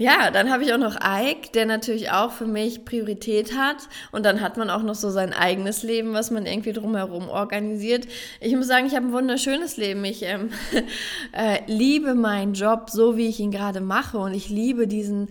ja, 0.00 0.30
dann 0.30 0.50
habe 0.50 0.64
ich 0.64 0.72
auch 0.72 0.78
noch 0.78 0.96
Ike, 0.96 1.50
der 1.52 1.66
natürlich 1.66 2.10
auch 2.10 2.32
für 2.32 2.46
mich 2.46 2.86
Priorität 2.86 3.54
hat. 3.54 3.76
Und 4.12 4.24
dann 4.24 4.40
hat 4.40 4.56
man 4.56 4.70
auch 4.70 4.82
noch 4.82 4.94
so 4.94 5.10
sein 5.10 5.34
eigenes 5.34 5.82
Leben, 5.82 6.14
was 6.14 6.30
man 6.30 6.46
irgendwie 6.46 6.72
drumherum 6.72 7.28
organisiert. 7.28 8.08
Ich 8.40 8.56
muss 8.56 8.66
sagen, 8.66 8.86
ich 8.86 8.96
habe 8.96 9.08
ein 9.08 9.12
wunderschönes 9.12 9.76
Leben. 9.76 10.02
Ich 10.06 10.22
ähm, 10.22 10.52
äh, 11.32 11.58
liebe 11.66 12.14
meinen 12.14 12.54
Job 12.54 12.88
so, 12.88 13.18
wie 13.18 13.28
ich 13.28 13.40
ihn 13.40 13.50
gerade 13.50 13.82
mache. 13.82 14.16
Und 14.16 14.32
ich 14.32 14.48
liebe 14.48 14.86
diesen 14.86 15.28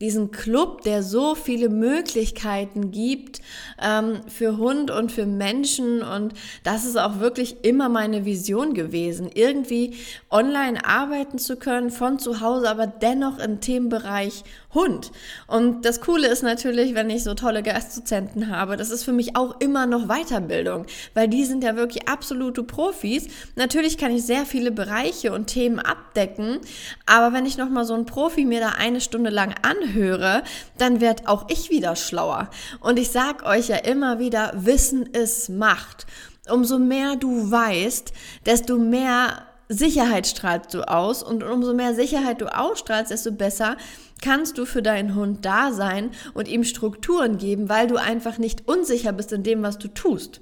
diesen 0.00 0.30
Club, 0.30 0.82
der 0.82 1.02
so 1.02 1.34
viele 1.34 1.68
Möglichkeiten 1.68 2.90
gibt 2.92 3.40
ähm, 3.82 4.20
für 4.28 4.56
Hund 4.56 4.90
und 4.90 5.10
für 5.10 5.26
Menschen. 5.26 6.02
Und 6.02 6.34
das 6.62 6.84
ist 6.84 6.96
auch 6.96 7.18
wirklich 7.18 7.64
immer 7.64 7.88
meine 7.88 8.24
Vision 8.24 8.74
gewesen, 8.74 9.28
irgendwie 9.34 9.96
online 10.30 10.84
arbeiten 10.84 11.38
zu 11.38 11.56
können 11.56 11.90
von 11.90 12.18
zu 12.18 12.40
Hause, 12.40 12.70
aber 12.70 12.86
dennoch 12.86 13.38
im 13.38 13.60
Themenbereich 13.60 14.44
Hund. 14.74 15.12
Und 15.46 15.86
das 15.86 16.02
Coole 16.02 16.28
ist 16.28 16.42
natürlich, 16.42 16.94
wenn 16.94 17.08
ich 17.08 17.24
so 17.24 17.32
tolle 17.32 17.62
Gastdozenten 17.62 18.50
habe, 18.50 18.76
das 18.76 18.90
ist 18.90 19.04
für 19.04 19.12
mich 19.12 19.34
auch 19.34 19.60
immer 19.60 19.86
noch 19.86 20.08
Weiterbildung, 20.08 20.84
weil 21.14 21.26
die 21.26 21.44
sind 21.44 21.64
ja 21.64 21.74
wirklich 21.74 22.06
absolute 22.06 22.62
Profis. 22.62 23.28
Natürlich 23.56 23.96
kann 23.96 24.14
ich 24.14 24.24
sehr 24.24 24.44
viele 24.44 24.70
Bereiche 24.70 25.32
und 25.32 25.46
Themen 25.46 25.78
abdecken, 25.78 26.58
aber 27.06 27.32
wenn 27.32 27.46
ich 27.46 27.56
noch 27.56 27.70
mal 27.70 27.86
so 27.86 27.94
einen 27.94 28.04
Profi 28.04 28.44
mir 28.44 28.60
da 28.60 28.74
eine 28.78 29.00
Stunde 29.00 29.30
lang 29.30 29.54
anhöre, 29.62 30.42
dann 30.76 31.00
werd 31.00 31.28
auch 31.28 31.46
ich 31.48 31.70
wieder 31.70 31.96
schlauer. 31.96 32.50
Und 32.80 32.98
ich 32.98 33.10
sag 33.10 33.46
euch 33.46 33.68
ja 33.68 33.76
immer 33.76 34.18
wieder, 34.18 34.52
Wissen 34.54 35.06
ist 35.06 35.48
Macht. 35.48 36.06
Umso 36.50 36.78
mehr 36.78 37.16
du 37.16 37.50
weißt, 37.50 38.12
desto 38.44 38.76
mehr 38.76 39.44
Sicherheit 39.68 40.26
strahlst 40.26 40.72
du 40.72 40.88
aus 40.88 41.22
und 41.22 41.42
umso 41.42 41.74
mehr 41.74 41.94
Sicherheit 41.94 42.40
du 42.40 42.46
ausstrahlst, 42.46 43.10
desto 43.10 43.32
besser 43.32 43.76
kannst 44.22 44.58
du 44.58 44.64
für 44.64 44.82
deinen 44.82 45.14
Hund 45.14 45.44
da 45.44 45.72
sein 45.72 46.10
und 46.34 46.48
ihm 46.48 46.64
Strukturen 46.64 47.38
geben, 47.38 47.68
weil 47.68 47.86
du 47.86 47.96
einfach 47.96 48.38
nicht 48.38 48.68
unsicher 48.68 49.12
bist 49.12 49.32
in 49.32 49.42
dem, 49.42 49.62
was 49.62 49.78
du 49.78 49.88
tust. 49.88 50.40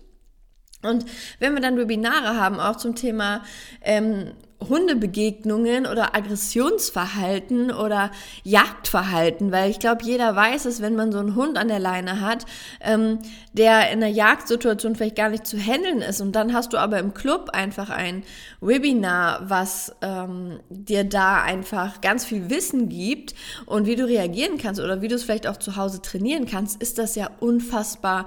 Und 0.82 1.04
wenn 1.38 1.54
wir 1.54 1.60
dann 1.60 1.78
Webinare 1.78 2.38
haben, 2.40 2.60
auch 2.60 2.76
zum 2.76 2.94
Thema 2.94 3.42
ähm, 3.82 4.32
Hundebegegnungen 4.60 5.86
oder 5.86 6.14
Aggressionsverhalten 6.14 7.70
oder 7.70 8.10
Jagdverhalten, 8.42 9.52
weil 9.52 9.70
ich 9.70 9.78
glaube, 9.78 10.02
jeder 10.02 10.34
weiß 10.34 10.64
es, 10.64 10.80
wenn 10.80 10.96
man 10.96 11.12
so 11.12 11.18
einen 11.18 11.34
Hund 11.34 11.58
an 11.58 11.68
der 11.68 11.78
Leine 11.78 12.20
hat, 12.20 12.46
ähm, 12.80 13.18
der 13.52 13.90
in 13.90 14.02
einer 14.02 14.12
Jagdsituation 14.12 14.96
vielleicht 14.96 15.16
gar 15.16 15.28
nicht 15.28 15.46
zu 15.46 15.58
handeln 15.58 16.00
ist. 16.00 16.20
Und 16.20 16.32
dann 16.32 16.54
hast 16.54 16.72
du 16.72 16.78
aber 16.78 16.98
im 16.98 17.12
Club 17.12 17.50
einfach 17.52 17.90
ein 17.90 18.22
Webinar, 18.60 19.48
was 19.48 19.94
ähm, 20.00 20.60
dir 20.70 21.04
da 21.04 21.42
einfach 21.42 22.00
ganz 22.00 22.24
viel 22.24 22.48
Wissen 22.48 22.88
gibt 22.88 23.34
und 23.66 23.86
wie 23.86 23.96
du 23.96 24.06
reagieren 24.06 24.58
kannst 24.58 24.80
oder 24.80 25.02
wie 25.02 25.08
du 25.08 25.14
es 25.14 25.24
vielleicht 25.24 25.46
auch 25.46 25.58
zu 25.58 25.76
Hause 25.76 26.00
trainieren 26.00 26.46
kannst, 26.46 26.80
ist 26.82 26.98
das 26.98 27.14
ja 27.14 27.30
unfassbar 27.40 28.26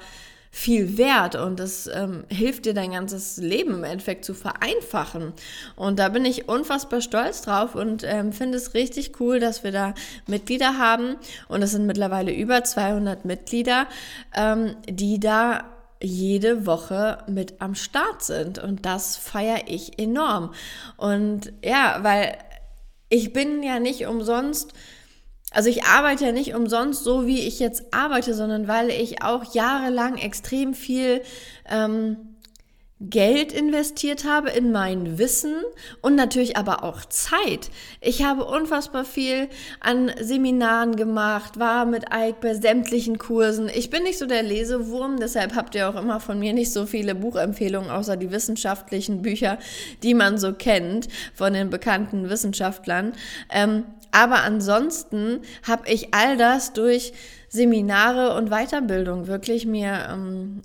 viel 0.51 0.97
wert 0.97 1.35
und 1.35 1.59
das 1.59 1.87
ähm, 1.87 2.23
hilft 2.27 2.65
dir 2.65 2.73
dein 2.73 2.91
ganzes 2.91 3.37
Leben 3.37 3.75
im 3.75 3.83
Endeffekt 3.83 4.25
zu 4.25 4.33
vereinfachen. 4.33 5.33
Und 5.75 5.99
da 5.99 6.09
bin 6.09 6.25
ich 6.25 6.49
unfassbar 6.49 7.01
stolz 7.01 7.41
drauf 7.41 7.75
und 7.75 8.03
ähm, 8.03 8.33
finde 8.33 8.57
es 8.57 8.73
richtig 8.73 9.19
cool, 9.19 9.39
dass 9.39 9.63
wir 9.63 9.71
da 9.71 9.93
Mitglieder 10.27 10.77
haben 10.77 11.17
und 11.47 11.61
es 11.61 11.71
sind 11.71 11.85
mittlerweile 11.85 12.33
über 12.33 12.63
200 12.63 13.25
Mitglieder, 13.25 13.87
ähm, 14.35 14.75
die 14.89 15.19
da 15.19 15.65
jede 16.01 16.65
Woche 16.65 17.19
mit 17.27 17.61
am 17.61 17.75
Start 17.75 18.23
sind 18.23 18.57
und 18.57 18.85
das 18.85 19.17
feiere 19.17 19.63
ich 19.67 19.99
enorm. 19.99 20.53
Und 20.97 21.53
ja, 21.63 21.99
weil 22.01 22.37
ich 23.09 23.33
bin 23.33 23.63
ja 23.63 23.79
nicht 23.79 24.07
umsonst 24.07 24.73
also 25.51 25.69
ich 25.69 25.83
arbeite 25.83 26.25
ja 26.25 26.31
nicht 26.31 26.53
umsonst 26.53 27.03
so, 27.03 27.25
wie 27.25 27.47
ich 27.47 27.59
jetzt 27.59 27.93
arbeite, 27.93 28.33
sondern 28.33 28.67
weil 28.67 28.89
ich 28.89 29.23
auch 29.23 29.53
jahrelang 29.53 30.17
extrem 30.17 30.73
viel 30.73 31.21
ähm, 31.69 32.17
Geld 33.01 33.53
investiert 33.53 34.25
habe 34.25 34.49
in 34.49 34.73
mein 34.73 35.17
Wissen 35.17 35.55
und 36.01 36.15
natürlich 36.15 36.57
aber 36.57 36.83
auch 36.83 37.05
Zeit. 37.05 37.69
Ich 38.01 38.23
habe 38.23 38.43
unfassbar 38.43 39.05
viel 39.05 39.47
an 39.79 40.11
Seminaren 40.19 40.97
gemacht, 40.97 41.57
war 41.57 41.85
mit 41.85 42.07
Ike 42.13 42.39
bei 42.41 42.53
sämtlichen 42.55 43.17
Kursen. 43.17 43.69
Ich 43.73 43.89
bin 43.89 44.03
nicht 44.03 44.17
so 44.17 44.25
der 44.25 44.43
Lesewurm, 44.43 45.17
deshalb 45.17 45.55
habt 45.55 45.75
ihr 45.75 45.89
auch 45.89 45.95
immer 45.95 46.19
von 46.19 46.39
mir 46.39 46.51
nicht 46.51 46.73
so 46.73 46.85
viele 46.85 47.15
Buchempfehlungen, 47.15 47.89
außer 47.89 48.17
die 48.17 48.31
wissenschaftlichen 48.31 49.21
Bücher, 49.21 49.59
die 50.03 50.13
man 50.13 50.37
so 50.37 50.51
kennt 50.51 51.07
von 51.33 51.53
den 51.53 51.69
bekannten 51.69 52.29
Wissenschaftlern. 52.29 53.13
Ähm, 53.49 53.85
aber 54.11 54.43
ansonsten 54.43 55.41
habe 55.67 55.87
ich 55.89 56.13
all 56.13 56.37
das 56.37 56.73
durch 56.73 57.13
Seminare 57.49 58.35
und 58.35 58.49
Weiterbildung 58.49 59.27
wirklich 59.27 59.65
mir 59.65 60.07
ähm, 60.11 60.61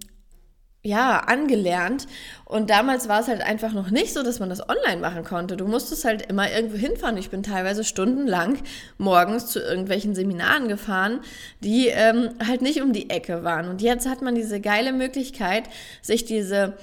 ja, 0.84 1.20
angelernt. 1.20 2.06
Und 2.44 2.68
damals 2.68 3.08
war 3.08 3.20
es 3.20 3.28
halt 3.28 3.40
einfach 3.40 3.72
noch 3.72 3.90
nicht 3.90 4.12
so, 4.12 4.22
dass 4.22 4.38
man 4.38 4.50
das 4.50 4.68
online 4.68 5.00
machen 5.00 5.24
konnte. 5.24 5.56
Du 5.56 5.66
musstest 5.66 6.04
halt 6.04 6.26
immer 6.26 6.52
irgendwo 6.52 6.76
hinfahren. 6.76 7.16
Ich 7.16 7.30
bin 7.30 7.42
teilweise 7.42 7.84
stundenlang 7.84 8.58
morgens 8.98 9.46
zu 9.46 9.60
irgendwelchen 9.60 10.14
Seminaren 10.14 10.68
gefahren, 10.68 11.20
die 11.60 11.88
ähm, 11.88 12.30
halt 12.46 12.60
nicht 12.60 12.82
um 12.82 12.92
die 12.92 13.08
Ecke 13.08 13.42
waren. 13.44 13.68
Und 13.68 13.80
jetzt 13.80 14.06
hat 14.06 14.20
man 14.20 14.34
diese 14.34 14.60
geile 14.60 14.92
Möglichkeit, 14.92 15.64
sich 16.02 16.26
diese 16.26 16.74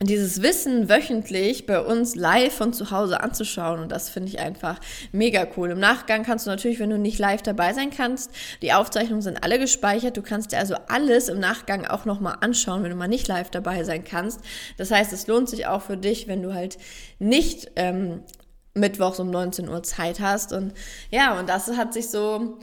dieses 0.00 0.42
Wissen 0.42 0.88
wöchentlich 0.88 1.66
bei 1.66 1.80
uns 1.80 2.14
live 2.14 2.54
von 2.54 2.72
zu 2.72 2.92
Hause 2.92 3.20
anzuschauen 3.20 3.80
und 3.80 3.90
das 3.90 4.08
finde 4.08 4.28
ich 4.28 4.38
einfach 4.38 4.78
mega 5.10 5.46
cool. 5.56 5.70
Im 5.70 5.80
Nachgang 5.80 6.22
kannst 6.22 6.46
du 6.46 6.50
natürlich, 6.50 6.78
wenn 6.78 6.90
du 6.90 6.98
nicht 6.98 7.18
live 7.18 7.42
dabei 7.42 7.72
sein 7.72 7.90
kannst, 7.90 8.30
die 8.62 8.72
Aufzeichnungen 8.72 9.22
sind 9.22 9.42
alle 9.42 9.58
gespeichert. 9.58 10.16
Du 10.16 10.22
kannst 10.22 10.52
dir 10.52 10.58
also 10.58 10.76
alles 10.88 11.28
im 11.28 11.40
Nachgang 11.40 11.84
auch 11.84 12.04
nochmal 12.04 12.36
anschauen, 12.40 12.84
wenn 12.84 12.90
du 12.90 12.96
mal 12.96 13.08
nicht 13.08 13.26
live 13.26 13.50
dabei 13.50 13.82
sein 13.82 14.04
kannst. 14.04 14.40
Das 14.76 14.92
heißt, 14.92 15.12
es 15.12 15.26
lohnt 15.26 15.48
sich 15.48 15.66
auch 15.66 15.82
für 15.82 15.96
dich, 15.96 16.28
wenn 16.28 16.42
du 16.42 16.54
halt 16.54 16.78
nicht 17.18 17.72
ähm, 17.74 18.22
mittwochs 18.74 19.18
um 19.18 19.30
19 19.30 19.68
Uhr 19.68 19.82
Zeit 19.82 20.20
hast 20.20 20.52
und 20.52 20.74
ja, 21.10 21.38
und 21.38 21.48
das 21.48 21.68
hat 21.76 21.92
sich 21.92 22.08
so 22.08 22.58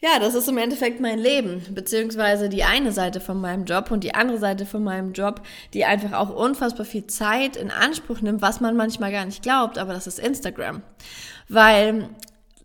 ja, 0.00 0.20
das 0.20 0.34
ist 0.34 0.48
im 0.48 0.58
Endeffekt 0.58 1.00
mein 1.00 1.18
Leben, 1.18 1.64
beziehungsweise 1.70 2.48
die 2.48 2.62
eine 2.62 2.92
Seite 2.92 3.20
von 3.20 3.40
meinem 3.40 3.64
Job 3.64 3.90
und 3.90 4.04
die 4.04 4.14
andere 4.14 4.38
Seite 4.38 4.64
von 4.64 4.84
meinem 4.84 5.12
Job, 5.12 5.42
die 5.74 5.84
einfach 5.84 6.12
auch 6.12 6.30
unfassbar 6.30 6.86
viel 6.86 7.06
Zeit 7.08 7.56
in 7.56 7.72
Anspruch 7.72 8.20
nimmt, 8.20 8.40
was 8.40 8.60
man 8.60 8.76
manchmal 8.76 9.10
gar 9.10 9.24
nicht 9.24 9.42
glaubt, 9.42 9.76
aber 9.76 9.92
das 9.92 10.06
ist 10.06 10.20
Instagram. 10.20 10.82
Weil 11.48 12.10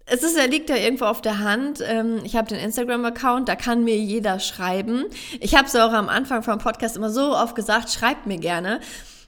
es 0.06 0.22
ist, 0.22 0.38
er 0.38 0.48
liegt 0.48 0.70
ja 0.70 0.76
irgendwo 0.76 1.06
auf 1.06 1.22
der 1.22 1.40
Hand. 1.40 1.80
Ähm, 1.82 2.20
ich 2.24 2.36
habe 2.36 2.50
den 2.50 2.60
Instagram-Account, 2.60 3.48
da 3.48 3.56
kann 3.56 3.84
mir 3.84 3.98
jeder 3.98 4.40
schreiben. 4.40 5.06
Ich 5.40 5.56
habe 5.56 5.68
es 5.68 5.76
auch 5.76 5.94
am 5.94 6.10
Anfang 6.10 6.44
vom 6.44 6.60
Podcast 6.60 6.98
immer 6.98 7.10
so 7.10 7.36
oft 7.36 7.56
gesagt, 7.56 7.90
schreibt 7.92 8.28
mir 8.28 8.38
gerne. 8.38 8.80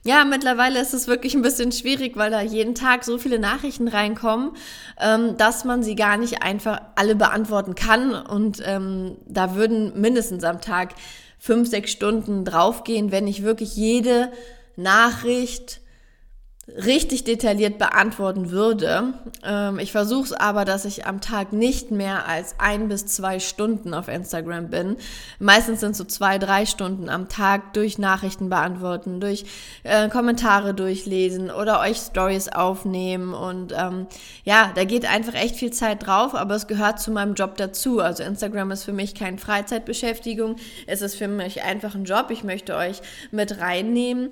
Ja, 0.06 0.24
mittlerweile 0.24 0.80
ist 0.80 0.94
es 0.94 1.08
wirklich 1.08 1.34
ein 1.34 1.42
bisschen 1.42 1.72
schwierig, 1.72 2.16
weil 2.16 2.30
da 2.30 2.40
jeden 2.40 2.76
Tag 2.76 3.02
so 3.02 3.18
viele 3.18 3.40
Nachrichten 3.40 3.88
reinkommen, 3.88 4.52
ähm, 5.00 5.36
dass 5.36 5.64
man 5.64 5.82
sie 5.82 5.96
gar 5.96 6.16
nicht 6.16 6.44
einfach 6.44 6.80
alle 6.94 7.16
beantworten 7.16 7.74
kann. 7.74 8.14
Und 8.14 8.62
ähm, 8.64 9.16
da 9.26 9.56
würden 9.56 10.00
mindestens 10.00 10.44
am 10.44 10.60
Tag 10.60 10.94
fünf, 11.40 11.68
sechs 11.68 11.90
Stunden 11.90 12.44
draufgehen, 12.44 13.10
wenn 13.10 13.26
ich 13.26 13.42
wirklich 13.42 13.74
jede 13.74 14.30
Nachricht 14.76 15.80
richtig 16.68 17.22
detailliert 17.22 17.78
beantworten 17.78 18.50
würde. 18.50 19.14
Ähm, 19.44 19.78
ich 19.78 19.92
versuche 19.92 20.24
es 20.24 20.32
aber, 20.32 20.64
dass 20.64 20.84
ich 20.84 21.06
am 21.06 21.20
Tag 21.20 21.52
nicht 21.52 21.92
mehr 21.92 22.26
als 22.26 22.56
ein 22.58 22.88
bis 22.88 23.06
zwei 23.06 23.38
Stunden 23.38 23.94
auf 23.94 24.08
Instagram 24.08 24.68
bin. 24.68 24.96
Meistens 25.38 25.80
sind 25.80 25.94
so 25.94 26.02
zwei, 26.02 26.38
drei 26.38 26.66
Stunden 26.66 27.08
am 27.08 27.28
Tag 27.28 27.72
durch 27.74 27.98
Nachrichten 27.98 28.48
beantworten, 28.48 29.20
durch 29.20 29.44
äh, 29.84 30.08
Kommentare 30.08 30.74
durchlesen 30.74 31.52
oder 31.52 31.80
euch 31.80 31.98
Stories 31.98 32.48
aufnehmen. 32.48 33.32
Und 33.32 33.72
ähm, 33.76 34.08
ja, 34.44 34.72
da 34.74 34.82
geht 34.82 35.08
einfach 35.08 35.34
echt 35.34 35.54
viel 35.54 35.72
Zeit 35.72 36.04
drauf, 36.04 36.34
aber 36.34 36.56
es 36.56 36.66
gehört 36.66 37.00
zu 37.00 37.12
meinem 37.12 37.34
Job 37.34 37.56
dazu. 37.56 38.00
Also 38.00 38.24
Instagram 38.24 38.72
ist 38.72 38.82
für 38.82 38.92
mich 38.92 39.14
keine 39.14 39.38
Freizeitbeschäftigung, 39.38 40.56
es 40.88 41.00
ist 41.00 41.14
für 41.14 41.28
mich 41.28 41.62
einfach 41.62 41.94
ein 41.94 42.04
Job. 42.04 42.30
Ich 42.30 42.42
möchte 42.42 42.74
euch 42.74 43.00
mit 43.30 43.60
reinnehmen 43.60 44.30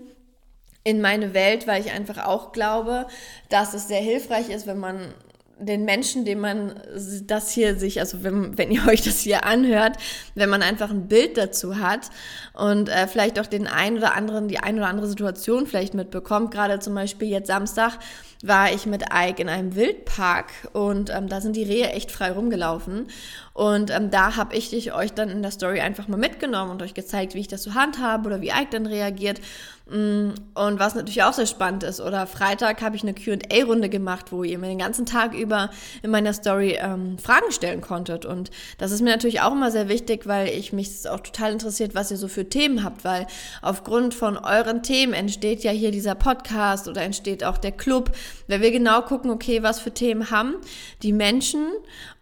in 0.85 1.01
meine 1.01 1.35
Welt, 1.35 1.67
weil 1.67 1.81
ich 1.81 1.93
einfach 1.93 2.27
auch 2.27 2.53
glaube, 2.53 3.07
dass 3.49 3.75
es 3.75 3.89
sehr 3.89 4.01
hilfreich 4.01 4.51
ist, 4.51 4.67
wenn 4.67 4.79
man 4.79 5.15
den 5.59 5.85
Menschen, 5.85 6.25
dem 6.25 6.41
man 6.41 6.81
das 7.27 7.51
hier 7.51 7.77
sich, 7.77 8.01
also 8.01 8.23
wenn, 8.23 8.59
wenn 8.59 8.71
ihr 8.71 8.87
euch 8.89 9.03
das 9.03 9.21
hier 9.21 9.45
anhört, 9.45 9.97
wenn 10.35 10.51
man 10.51 10.63
einfach 10.63 10.91
ein 10.91 11.09
Bild 11.09 11.37
dazu 11.37 11.79
hat 11.79 12.11
und 12.53 12.89
äh, 12.89 13.07
vielleicht 13.07 13.39
auch 13.39 13.47
den 13.47 13.67
einen 13.67 13.99
oder 13.99 14.15
anderen, 14.15 14.49
die 14.49 14.59
ein 14.59 14.77
oder 14.77 14.89
andere 14.89 15.07
Situation 15.07 15.67
vielleicht 15.67 15.95
mitbekommt. 15.95 16.51
Gerade 16.51 16.79
zum 16.81 16.95
Beispiel 16.95 17.29
jetzt 17.29 17.47
Samstag 17.47 17.99
war 18.43 18.73
ich 18.73 18.85
mit 18.85 19.05
Ike 19.13 19.41
in 19.41 19.49
einem 19.49 19.75
Wildpark 19.75 20.51
und 20.73 21.11
ähm, 21.11 21.29
da 21.29 21.41
sind 21.41 21.57
die 21.57 21.63
Rehe 21.63 21.91
echt 21.91 22.11
frei 22.11 22.33
rumgelaufen. 22.33 23.07
Und 23.55 23.91
ähm, 23.91 24.11
da 24.11 24.37
habe 24.37 24.55
ich 24.55 24.71
dich, 24.71 24.93
euch 24.93 25.13
dann 25.13 25.31
in 25.31 25.41
der 25.41 25.51
Story 25.51 25.81
einfach 25.81 26.09
mal 26.09 26.19
mitgenommen 26.19 26.73
und 26.73 26.83
euch 26.83 26.93
gezeigt, 26.93 27.35
wie 27.35 27.41
ich 27.41 27.49
das 27.49 27.63
so 27.63 27.75
handhabe 27.75 28.27
oder 28.27 28.41
wie 28.43 28.49
Ike 28.51 28.69
dann 28.71 28.87
reagiert. 28.87 29.41
Mm, 29.87 30.31
und 30.55 30.81
was 30.81 30.95
natürlich 30.95 31.23
auch 31.25 31.35
sehr 31.35 31.45
spannend 31.47 31.83
ist, 31.83 32.01
oder 32.01 32.27
Freitag 32.27 32.81
habe 32.81 32.97
ich 32.97 33.03
eine 33.03 33.13
QA-Runde 33.13 33.91
gemacht, 33.91 34.33
wo 34.33 34.43
ihr 34.43 34.59
mir 34.59 34.69
den 34.69 34.79
ganzen 34.79 35.05
Tag 35.05 35.35
über 35.35 35.69
in 36.03 36.11
meiner 36.11 36.33
Story 36.33 36.79
ähm, 36.81 37.19
Fragen 37.19 37.53
stellen 37.53 37.83
konntet. 37.83 38.25
Und 38.25 38.51
das 38.79 38.93
ist 38.93 39.03
mir 39.03 39.11
natürlich 39.11 39.43
auch 39.43 39.53
immer 39.53 39.71
sehr 39.71 39.91
wichtig, 39.91 40.27
weil 40.27 40.49
ich 40.49 40.73
mich 40.73 41.07
auch 41.07 41.21
total 41.21 41.53
interessiert, 41.53 41.95
was 41.95 42.11
ihr 42.11 42.17
so 42.17 42.29
für 42.29 42.49
Themen 42.49 42.83
habt, 42.83 43.05
weil 43.05 43.27
aufgrund 43.61 44.15
von 44.15 44.39
euren 44.39 44.83
Themen 44.83 45.13
entsteht 45.13 45.63
ja 45.65 45.71
hier 45.71 45.91
dieser 45.91 46.15
Podcast 46.15 46.89
oder 46.89 47.03
entsteht 47.03 47.45
auch 47.45 47.59
der 47.59 47.73
Club, 47.73 48.13
weil 48.49 48.63
wir 48.63 48.71
genau 48.71 49.03
gucken, 49.03 49.31
okay, 49.31 49.63
was 49.63 49.81
für 49.81 49.93
Themen 49.93 50.31
haben 50.31 50.55
die 51.03 51.13
Menschen 51.13 51.67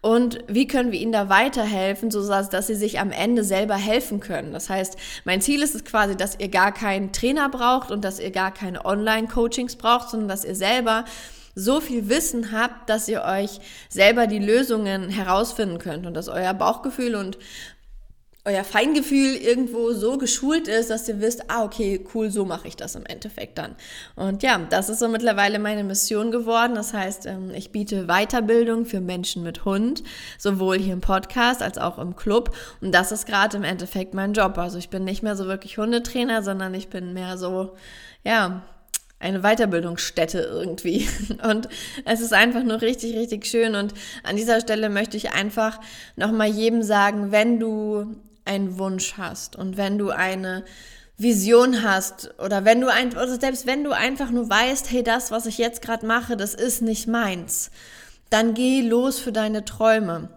und 0.03 0.39
wie 0.47 0.67
können 0.67 0.91
wir 0.91 0.99
ihnen 0.99 1.13
da 1.13 1.29
weiterhelfen, 1.29 2.11
so 2.11 2.27
dass 2.27 2.67
sie 2.67 2.75
sich 2.75 2.99
am 2.99 3.11
Ende 3.11 3.45
selber 3.45 3.75
helfen 3.75 4.19
können. 4.19 4.51
Das 4.51 4.69
heißt, 4.69 4.97
mein 5.23 5.39
Ziel 5.39 5.63
ist 5.63 5.75
es 5.75 5.85
quasi, 5.85 6.17
dass 6.17 6.37
ihr 6.37 6.49
gar 6.49 6.73
keinen 6.73 7.13
Trainer 7.13 7.47
braucht 7.47 7.89
und 7.89 8.03
dass 8.03 8.19
ihr 8.19 8.31
gar 8.31 8.53
keine 8.53 8.83
Online-Coachings 8.83 9.77
braucht, 9.77 10.09
sondern 10.09 10.27
dass 10.27 10.43
ihr 10.43 10.55
selber 10.55 11.05
so 11.55 11.79
viel 11.79 12.09
Wissen 12.09 12.51
habt, 12.51 12.89
dass 12.89 13.07
ihr 13.07 13.23
euch 13.23 13.61
selber 13.87 14.27
die 14.27 14.39
Lösungen 14.39 15.07
herausfinden 15.07 15.77
könnt 15.77 16.05
und 16.05 16.15
dass 16.15 16.27
euer 16.27 16.53
Bauchgefühl 16.53 17.15
und 17.15 17.37
euer 18.45 18.65
Feingefühl 18.65 19.35
irgendwo 19.35 19.93
so 19.93 20.17
geschult 20.17 20.67
ist, 20.67 20.89
dass 20.89 21.07
ihr 21.07 21.21
wisst, 21.21 21.49
ah, 21.49 21.63
okay, 21.63 22.05
cool, 22.13 22.29
so 22.29 22.43
mache 22.43 22.67
ich 22.67 22.75
das 22.75 22.95
im 22.95 23.05
Endeffekt 23.05 23.57
dann. 23.57 23.75
Und 24.15 24.43
ja, 24.43 24.59
das 24.69 24.89
ist 24.89 24.99
so 24.99 25.07
mittlerweile 25.07 25.59
meine 25.59 25.85
Mission 25.85 26.29
geworden. 26.29 26.75
Das 26.75 26.93
heißt, 26.93 27.25
ähm, 27.25 27.51
ich 27.55 27.71
biete 27.71 28.07
Weiterbildung 28.07 28.85
für 28.85 28.99
Menschen 28.99 29.43
mit 29.43 29.63
Hund, 29.63 30.03
sowohl 30.37 30.77
hier 30.77 30.91
im 30.91 30.99
Podcast 30.99 31.63
als 31.63 31.77
auch 31.77 31.97
im 31.97 32.17
Club. 32.17 32.53
Und 32.81 32.93
das 32.93 33.13
ist 33.13 33.25
gerade 33.25 33.55
im 33.55 33.63
Endeffekt 33.63 34.13
mein 34.13 34.33
Job. 34.33 34.57
Also 34.57 34.77
ich 34.77 34.89
bin 34.89 35.05
nicht 35.05 35.23
mehr 35.23 35.37
so 35.37 35.45
wirklich 35.45 35.77
Hundetrainer, 35.77 36.43
sondern 36.43 36.73
ich 36.73 36.89
bin 36.89 37.13
mehr 37.13 37.37
so, 37.37 37.77
ja, 38.25 38.63
eine 39.19 39.39
Weiterbildungsstätte 39.39 40.39
irgendwie. 40.39 41.07
Und 41.49 41.69
es 42.03 42.19
ist 42.19 42.33
einfach 42.33 42.63
nur 42.63 42.81
richtig, 42.81 43.15
richtig 43.15 43.45
schön. 43.45 43.75
Und 43.75 43.93
an 44.23 44.35
dieser 44.35 44.59
Stelle 44.59 44.89
möchte 44.89 45.15
ich 45.15 45.31
einfach 45.31 45.79
nochmal 46.17 46.49
jedem 46.49 46.83
sagen, 46.83 47.31
wenn 47.31 47.57
du 47.57 48.17
einen 48.45 48.77
Wunsch 48.77 49.13
hast 49.17 49.55
und 49.55 49.77
wenn 49.77 49.97
du 49.97 50.09
eine 50.09 50.63
Vision 51.17 51.83
hast 51.83 52.33
oder 52.39 52.65
wenn 52.65 52.81
du 52.81 52.91
ein, 52.91 53.11
oder 53.11 53.39
selbst 53.39 53.67
wenn 53.67 53.83
du 53.83 53.91
einfach 53.91 54.31
nur 54.31 54.49
weißt, 54.49 54.91
hey, 54.91 55.03
das, 55.03 55.31
was 55.31 55.45
ich 55.45 55.57
jetzt 55.57 55.81
gerade 55.81 56.05
mache, 56.05 56.35
das 56.35 56.53
ist 56.53 56.81
nicht 56.81 57.07
meins, 57.07 57.71
dann 58.29 58.53
geh 58.53 58.81
los 58.81 59.19
für 59.19 59.31
deine 59.31 59.63
Träume. 59.63 60.29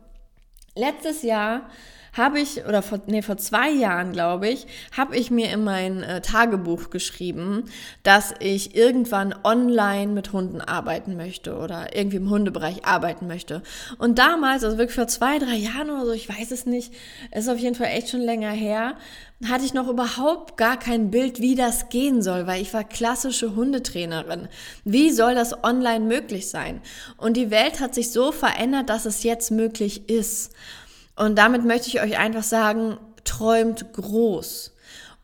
Letztes 0.74 1.22
Jahr 1.22 1.70
habe 2.16 2.40
ich, 2.40 2.64
oder 2.64 2.82
vor, 2.82 3.00
nee, 3.06 3.22
vor 3.22 3.36
zwei 3.36 3.70
Jahren, 3.70 4.12
glaube 4.12 4.48
ich, 4.48 4.66
habe 4.96 5.16
ich 5.16 5.30
mir 5.30 5.50
in 5.50 5.64
mein 5.64 6.02
äh, 6.02 6.20
Tagebuch 6.20 6.90
geschrieben, 6.90 7.64
dass 8.02 8.34
ich 8.40 8.74
irgendwann 8.74 9.34
online 9.44 10.12
mit 10.12 10.32
Hunden 10.32 10.60
arbeiten 10.60 11.16
möchte 11.16 11.56
oder 11.56 11.94
irgendwie 11.94 12.16
im 12.16 12.30
Hundebereich 12.30 12.84
arbeiten 12.84 13.26
möchte. 13.26 13.62
Und 13.98 14.18
damals, 14.18 14.64
also 14.64 14.78
wirklich 14.78 14.96
vor 14.96 15.08
zwei, 15.08 15.38
drei 15.38 15.56
Jahren 15.56 15.90
oder 15.90 16.06
so, 16.06 16.12
ich 16.12 16.28
weiß 16.28 16.50
es 16.50 16.66
nicht, 16.66 16.92
ist 17.32 17.48
auf 17.48 17.58
jeden 17.58 17.74
Fall 17.74 17.88
echt 17.88 18.10
schon 18.10 18.20
länger 18.20 18.50
her, 18.50 18.96
hatte 19.44 19.66
ich 19.66 19.74
noch 19.74 19.88
überhaupt 19.88 20.56
gar 20.56 20.78
kein 20.78 21.10
Bild, 21.10 21.40
wie 21.40 21.54
das 21.54 21.90
gehen 21.90 22.22
soll, 22.22 22.46
weil 22.46 22.62
ich 22.62 22.72
war 22.72 22.84
klassische 22.84 23.54
Hundetrainerin. 23.54 24.48
Wie 24.84 25.10
soll 25.10 25.34
das 25.34 25.62
online 25.62 26.06
möglich 26.06 26.48
sein? 26.48 26.80
Und 27.18 27.36
die 27.36 27.50
Welt 27.50 27.80
hat 27.80 27.94
sich 27.94 28.12
so 28.12 28.32
verändert, 28.32 28.88
dass 28.88 29.04
es 29.04 29.22
jetzt 29.24 29.50
möglich 29.50 30.08
ist. 30.08 30.52
Und 31.16 31.36
damit 31.36 31.64
möchte 31.64 31.88
ich 31.88 32.00
euch 32.00 32.18
einfach 32.18 32.42
sagen, 32.42 32.98
träumt 33.24 33.92
groß 33.92 34.72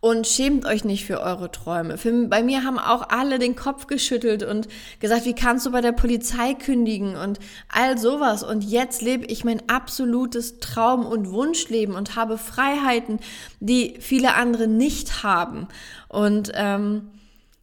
und 0.00 0.26
schämt 0.26 0.64
euch 0.64 0.84
nicht 0.84 1.04
für 1.04 1.20
eure 1.20 1.52
Träume. 1.52 1.96
Für, 1.96 2.26
bei 2.26 2.42
mir 2.42 2.64
haben 2.64 2.80
auch 2.80 3.10
alle 3.10 3.38
den 3.38 3.54
Kopf 3.54 3.86
geschüttelt 3.86 4.42
und 4.42 4.66
gesagt, 4.98 5.26
wie 5.26 5.34
kannst 5.34 5.64
du 5.64 5.70
bei 5.70 5.80
der 5.80 5.92
Polizei 5.92 6.54
kündigen 6.54 7.14
und 7.14 7.38
all 7.68 7.96
sowas. 7.98 8.42
Und 8.42 8.64
jetzt 8.64 9.00
lebe 9.00 9.26
ich 9.26 9.44
mein 9.44 9.68
absolutes 9.68 10.58
Traum- 10.58 11.06
und 11.06 11.30
Wunschleben 11.30 11.94
und 11.94 12.16
habe 12.16 12.36
Freiheiten, 12.36 13.20
die 13.60 13.94
viele 14.00 14.34
andere 14.34 14.66
nicht 14.66 15.22
haben. 15.22 15.68
Und 16.08 16.50
ähm, 16.54 17.10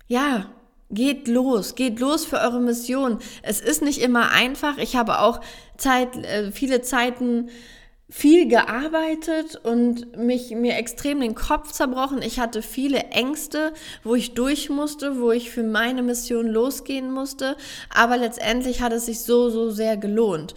ja, 0.07 0.45
Geht 0.91 1.27
los, 1.27 1.75
geht 1.75 1.99
los 1.99 2.25
für 2.25 2.39
eure 2.39 2.59
Mission. 2.59 3.19
Es 3.43 3.61
ist 3.61 3.83
nicht 3.83 4.01
immer 4.01 4.31
einfach. 4.31 4.79
Ich 4.79 4.95
habe 4.95 5.19
auch 5.19 5.39
Zeit, 5.77 6.15
äh, 6.25 6.51
viele 6.51 6.81
Zeiten 6.81 7.49
viel 8.09 8.47
gearbeitet 8.47 9.55
und 9.63 10.17
mich 10.17 10.49
mir 10.49 10.75
extrem 10.77 11.21
den 11.21 11.35
Kopf 11.35 11.71
zerbrochen. 11.71 12.23
Ich 12.23 12.39
hatte 12.39 12.63
viele 12.63 12.99
Ängste, 13.11 13.71
wo 14.03 14.15
ich 14.15 14.33
durch 14.33 14.69
musste, 14.69 15.19
wo 15.19 15.31
ich 15.31 15.51
für 15.51 15.61
meine 15.61 16.01
Mission 16.01 16.47
losgehen 16.47 17.11
musste. 17.11 17.55
Aber 17.93 18.17
letztendlich 18.17 18.81
hat 18.81 18.93
es 18.93 19.05
sich 19.05 19.21
so, 19.21 19.49
so 19.49 19.69
sehr 19.69 19.95
gelohnt. 19.95 20.55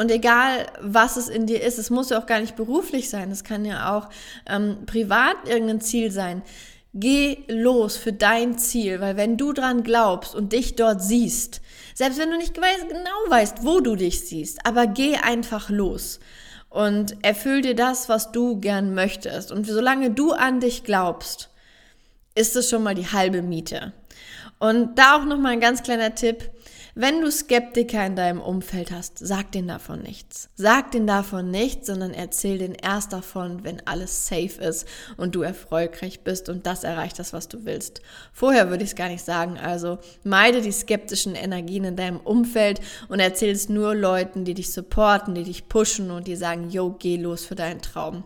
Und 0.00 0.10
egal, 0.10 0.66
was 0.80 1.18
es 1.18 1.28
in 1.28 1.46
dir 1.46 1.62
ist, 1.62 1.78
es 1.78 1.90
muss 1.90 2.08
ja 2.08 2.18
auch 2.18 2.26
gar 2.26 2.40
nicht 2.40 2.56
beruflich 2.56 3.10
sein, 3.10 3.30
es 3.30 3.44
kann 3.44 3.64
ja 3.64 3.96
auch 3.96 4.08
ähm, 4.48 4.78
privat 4.86 5.36
irgendein 5.46 5.82
Ziel 5.82 6.10
sein. 6.10 6.42
Geh 6.94 7.38
los 7.48 7.96
für 7.96 8.12
dein 8.12 8.56
Ziel, 8.56 9.00
weil 9.00 9.16
wenn 9.16 9.36
du 9.36 9.52
dran 9.52 9.82
glaubst 9.82 10.34
und 10.34 10.52
dich 10.52 10.74
dort 10.76 11.02
siehst, 11.02 11.60
selbst 11.92 12.18
wenn 12.18 12.30
du 12.30 12.38
nicht 12.38 12.54
genau 12.54 12.70
weißt, 13.28 13.64
wo 13.64 13.80
du 13.80 13.94
dich 13.94 14.26
siehst, 14.26 14.64
aber 14.64 14.86
geh 14.86 15.16
einfach 15.16 15.70
los 15.70 16.18
und 16.74 17.24
erfüll 17.24 17.62
dir 17.62 17.76
das, 17.76 18.08
was 18.08 18.32
du 18.32 18.58
gern 18.58 18.94
möchtest. 18.94 19.52
Und 19.52 19.64
solange 19.64 20.10
du 20.10 20.32
an 20.32 20.58
dich 20.58 20.82
glaubst, 20.82 21.48
ist 22.34 22.56
es 22.56 22.68
schon 22.68 22.82
mal 22.82 22.96
die 22.96 23.06
halbe 23.06 23.42
Miete. 23.42 23.92
Und 24.58 24.98
da 24.98 25.16
auch 25.16 25.24
noch 25.24 25.38
mal 25.38 25.52
ein 25.52 25.60
ganz 25.60 25.84
kleiner 25.84 26.16
Tipp. 26.16 26.50
Wenn 26.96 27.22
du 27.22 27.30
Skeptiker 27.32 28.06
in 28.06 28.14
deinem 28.14 28.40
Umfeld 28.40 28.92
hast, 28.92 29.18
sag 29.18 29.50
denen 29.50 29.66
davon 29.66 30.00
nichts. 30.00 30.48
Sag 30.54 30.92
denen 30.92 31.08
davon 31.08 31.50
nichts, 31.50 31.88
sondern 31.88 32.14
erzähl 32.14 32.58
denen 32.58 32.76
erst 32.76 33.12
davon, 33.12 33.64
wenn 33.64 33.84
alles 33.84 34.28
safe 34.28 34.62
ist 34.62 34.86
und 35.16 35.34
du 35.34 35.42
erfolgreich 35.42 36.20
bist 36.20 36.48
und 36.48 36.66
das 36.66 36.84
erreicht 36.84 37.18
das, 37.18 37.32
was 37.32 37.48
du 37.48 37.64
willst. 37.64 38.00
Vorher 38.32 38.70
würde 38.70 38.84
ich 38.84 38.90
es 38.90 38.96
gar 38.96 39.08
nicht 39.08 39.24
sagen. 39.24 39.58
Also 39.58 39.98
meide 40.22 40.62
die 40.62 40.70
skeptischen 40.70 41.34
Energien 41.34 41.82
in 41.82 41.96
deinem 41.96 42.20
Umfeld 42.20 42.80
und 43.08 43.18
erzähl 43.18 43.50
es 43.50 43.68
nur 43.68 43.96
Leuten, 43.96 44.44
die 44.44 44.54
dich 44.54 44.72
supporten, 44.72 45.34
die 45.34 45.42
dich 45.42 45.68
pushen 45.68 46.12
und 46.12 46.28
die 46.28 46.36
sagen, 46.36 46.70
yo, 46.70 46.94
geh 46.96 47.16
los 47.16 47.44
für 47.44 47.56
deinen 47.56 47.82
Traum. 47.82 48.22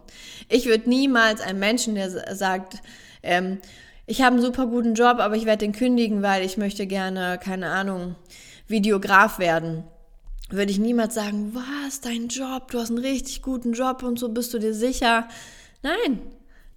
Ich 0.51 0.67
würde 0.67 0.91
niemals 0.91 1.41
einem 1.41 1.59
Menschen, 1.59 1.95
der 1.95 2.37
sagt, 2.37 2.83
ähm, 3.23 3.61
ich 4.05 4.21
habe 4.21 4.37
einen 4.37 4.45
super 4.45 4.67
guten 4.67 4.93
Job, 4.93 5.21
aber 5.21 5.37
ich 5.37 5.47
werde 5.47 5.65
den 5.65 5.73
kündigen, 5.73 6.23
weil 6.23 6.45
ich 6.45 6.59
möchte 6.59 6.87
gerne, 6.87 7.39
keine 7.43 7.71
Ahnung, 7.71 8.15
Videograf 8.69 9.39
werden, 9.39 9.85
würde 10.51 10.71
ich 10.71 10.79
niemals 10.79 11.15
sagen, 11.15 11.55
was, 11.55 12.01
dein 12.01 12.29
Job, 12.29 12.71
du 12.71 12.79
hast 12.79 12.91
einen 12.91 12.99
richtig 12.99 13.43
guten 13.43 13.73
Job 13.73 14.03
und 14.03 14.19
so 14.19 14.29
bist 14.29 14.55
du 14.55 14.59
dir 14.59 14.75
sicher. 14.75 15.29
Nein, 15.83 16.21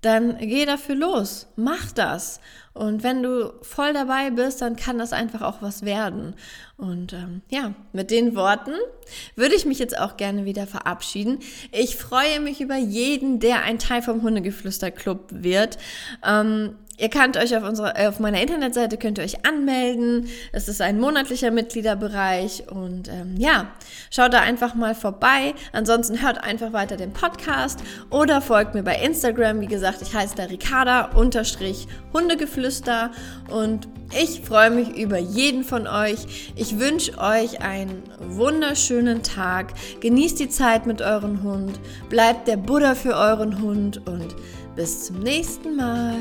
dann 0.02 0.38
geh 0.38 0.66
dafür 0.66 0.96
los, 0.96 1.48
mach 1.56 1.92
das. 1.92 2.40
Und 2.74 3.04
wenn 3.04 3.22
du 3.22 3.54
voll 3.62 3.94
dabei 3.94 4.30
bist, 4.30 4.62
dann 4.62 4.76
kann 4.76 4.98
das 4.98 5.12
einfach 5.12 5.42
auch 5.42 5.62
was 5.62 5.84
werden. 5.84 6.36
Und 6.78 7.14
ähm, 7.14 7.42
ja, 7.50 7.74
mit 7.92 8.12
den 8.12 8.36
Worten 8.36 8.72
würde 9.36 9.56
ich 9.56 9.66
mich 9.66 9.78
jetzt 9.78 9.98
auch 10.00 10.16
gerne 10.18 10.46
wieder 10.46 10.66
verabschieden. 10.68 11.40
Ich 11.72 11.98
freue 11.98 12.40
mich 12.40 12.62
über 12.62 12.78
jeden, 12.78 13.40
der 13.40 13.64
ein 13.64 13.78
Teil 13.78 14.02
vom 14.02 14.22
Hundegeflüster-Club 14.22 15.28
wird. 15.32 15.78
Ähm, 16.26 16.76
Ihr 17.02 17.10
könnt 17.10 17.36
euch 17.36 17.58
auf, 17.58 17.64
unserer, 17.64 18.00
äh, 18.00 18.06
auf 18.06 18.20
meiner 18.20 18.40
Internetseite 18.40 18.96
könnt 18.96 19.18
ihr 19.18 19.24
euch 19.24 19.44
anmelden. 19.44 20.28
Es 20.52 20.68
ist 20.68 20.82
ein 20.82 21.00
monatlicher 21.00 21.50
Mitgliederbereich 21.50 22.66
und 22.70 23.08
ähm, 23.08 23.38
ja, 23.40 23.72
schaut 24.12 24.34
da 24.34 24.42
einfach 24.42 24.76
mal 24.76 24.94
vorbei. 24.94 25.56
Ansonsten 25.72 26.22
hört 26.22 26.44
einfach 26.44 26.74
weiter 26.74 26.98
den 26.98 27.12
Podcast 27.12 27.80
oder 28.12 28.40
folgt 28.40 28.76
mir 28.76 28.84
bei 28.84 28.98
Instagram. 28.98 29.62
Wie 29.62 29.68
gesagt, 29.68 30.04
ich 30.04 30.14
heiße 30.14 30.36
da 30.36 30.44
Ricarda 30.44 31.06
unterstrich 31.16 31.88
Hundegeflüster 32.14 32.61
und 33.50 33.88
ich 34.20 34.42
freue 34.42 34.72
mich 34.72 34.98
über 34.98 35.18
jeden 35.18 35.64
von 35.64 35.88
euch. 35.88 36.52
Ich 36.56 36.80
wünsche 36.80 37.18
euch 37.18 37.62
einen 37.62 38.04
wunderschönen 38.20 39.24
Tag. 39.24 39.74
Genießt 40.02 40.40
die 40.40 40.50
Zeit 40.50 40.86
mit 40.86 41.02
eurem 41.02 41.44
Hund. 41.44 41.80
Bleibt 42.10 42.48
der 42.48 42.58
Buddha 42.58 42.96
für 42.96 43.16
euren 43.16 43.62
Hund 43.62 44.06
und 44.08 44.36
bis 44.76 45.06
zum 45.06 45.20
nächsten 45.20 45.78
Mal. 45.78 46.18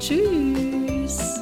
Tschüss. 0.00 1.40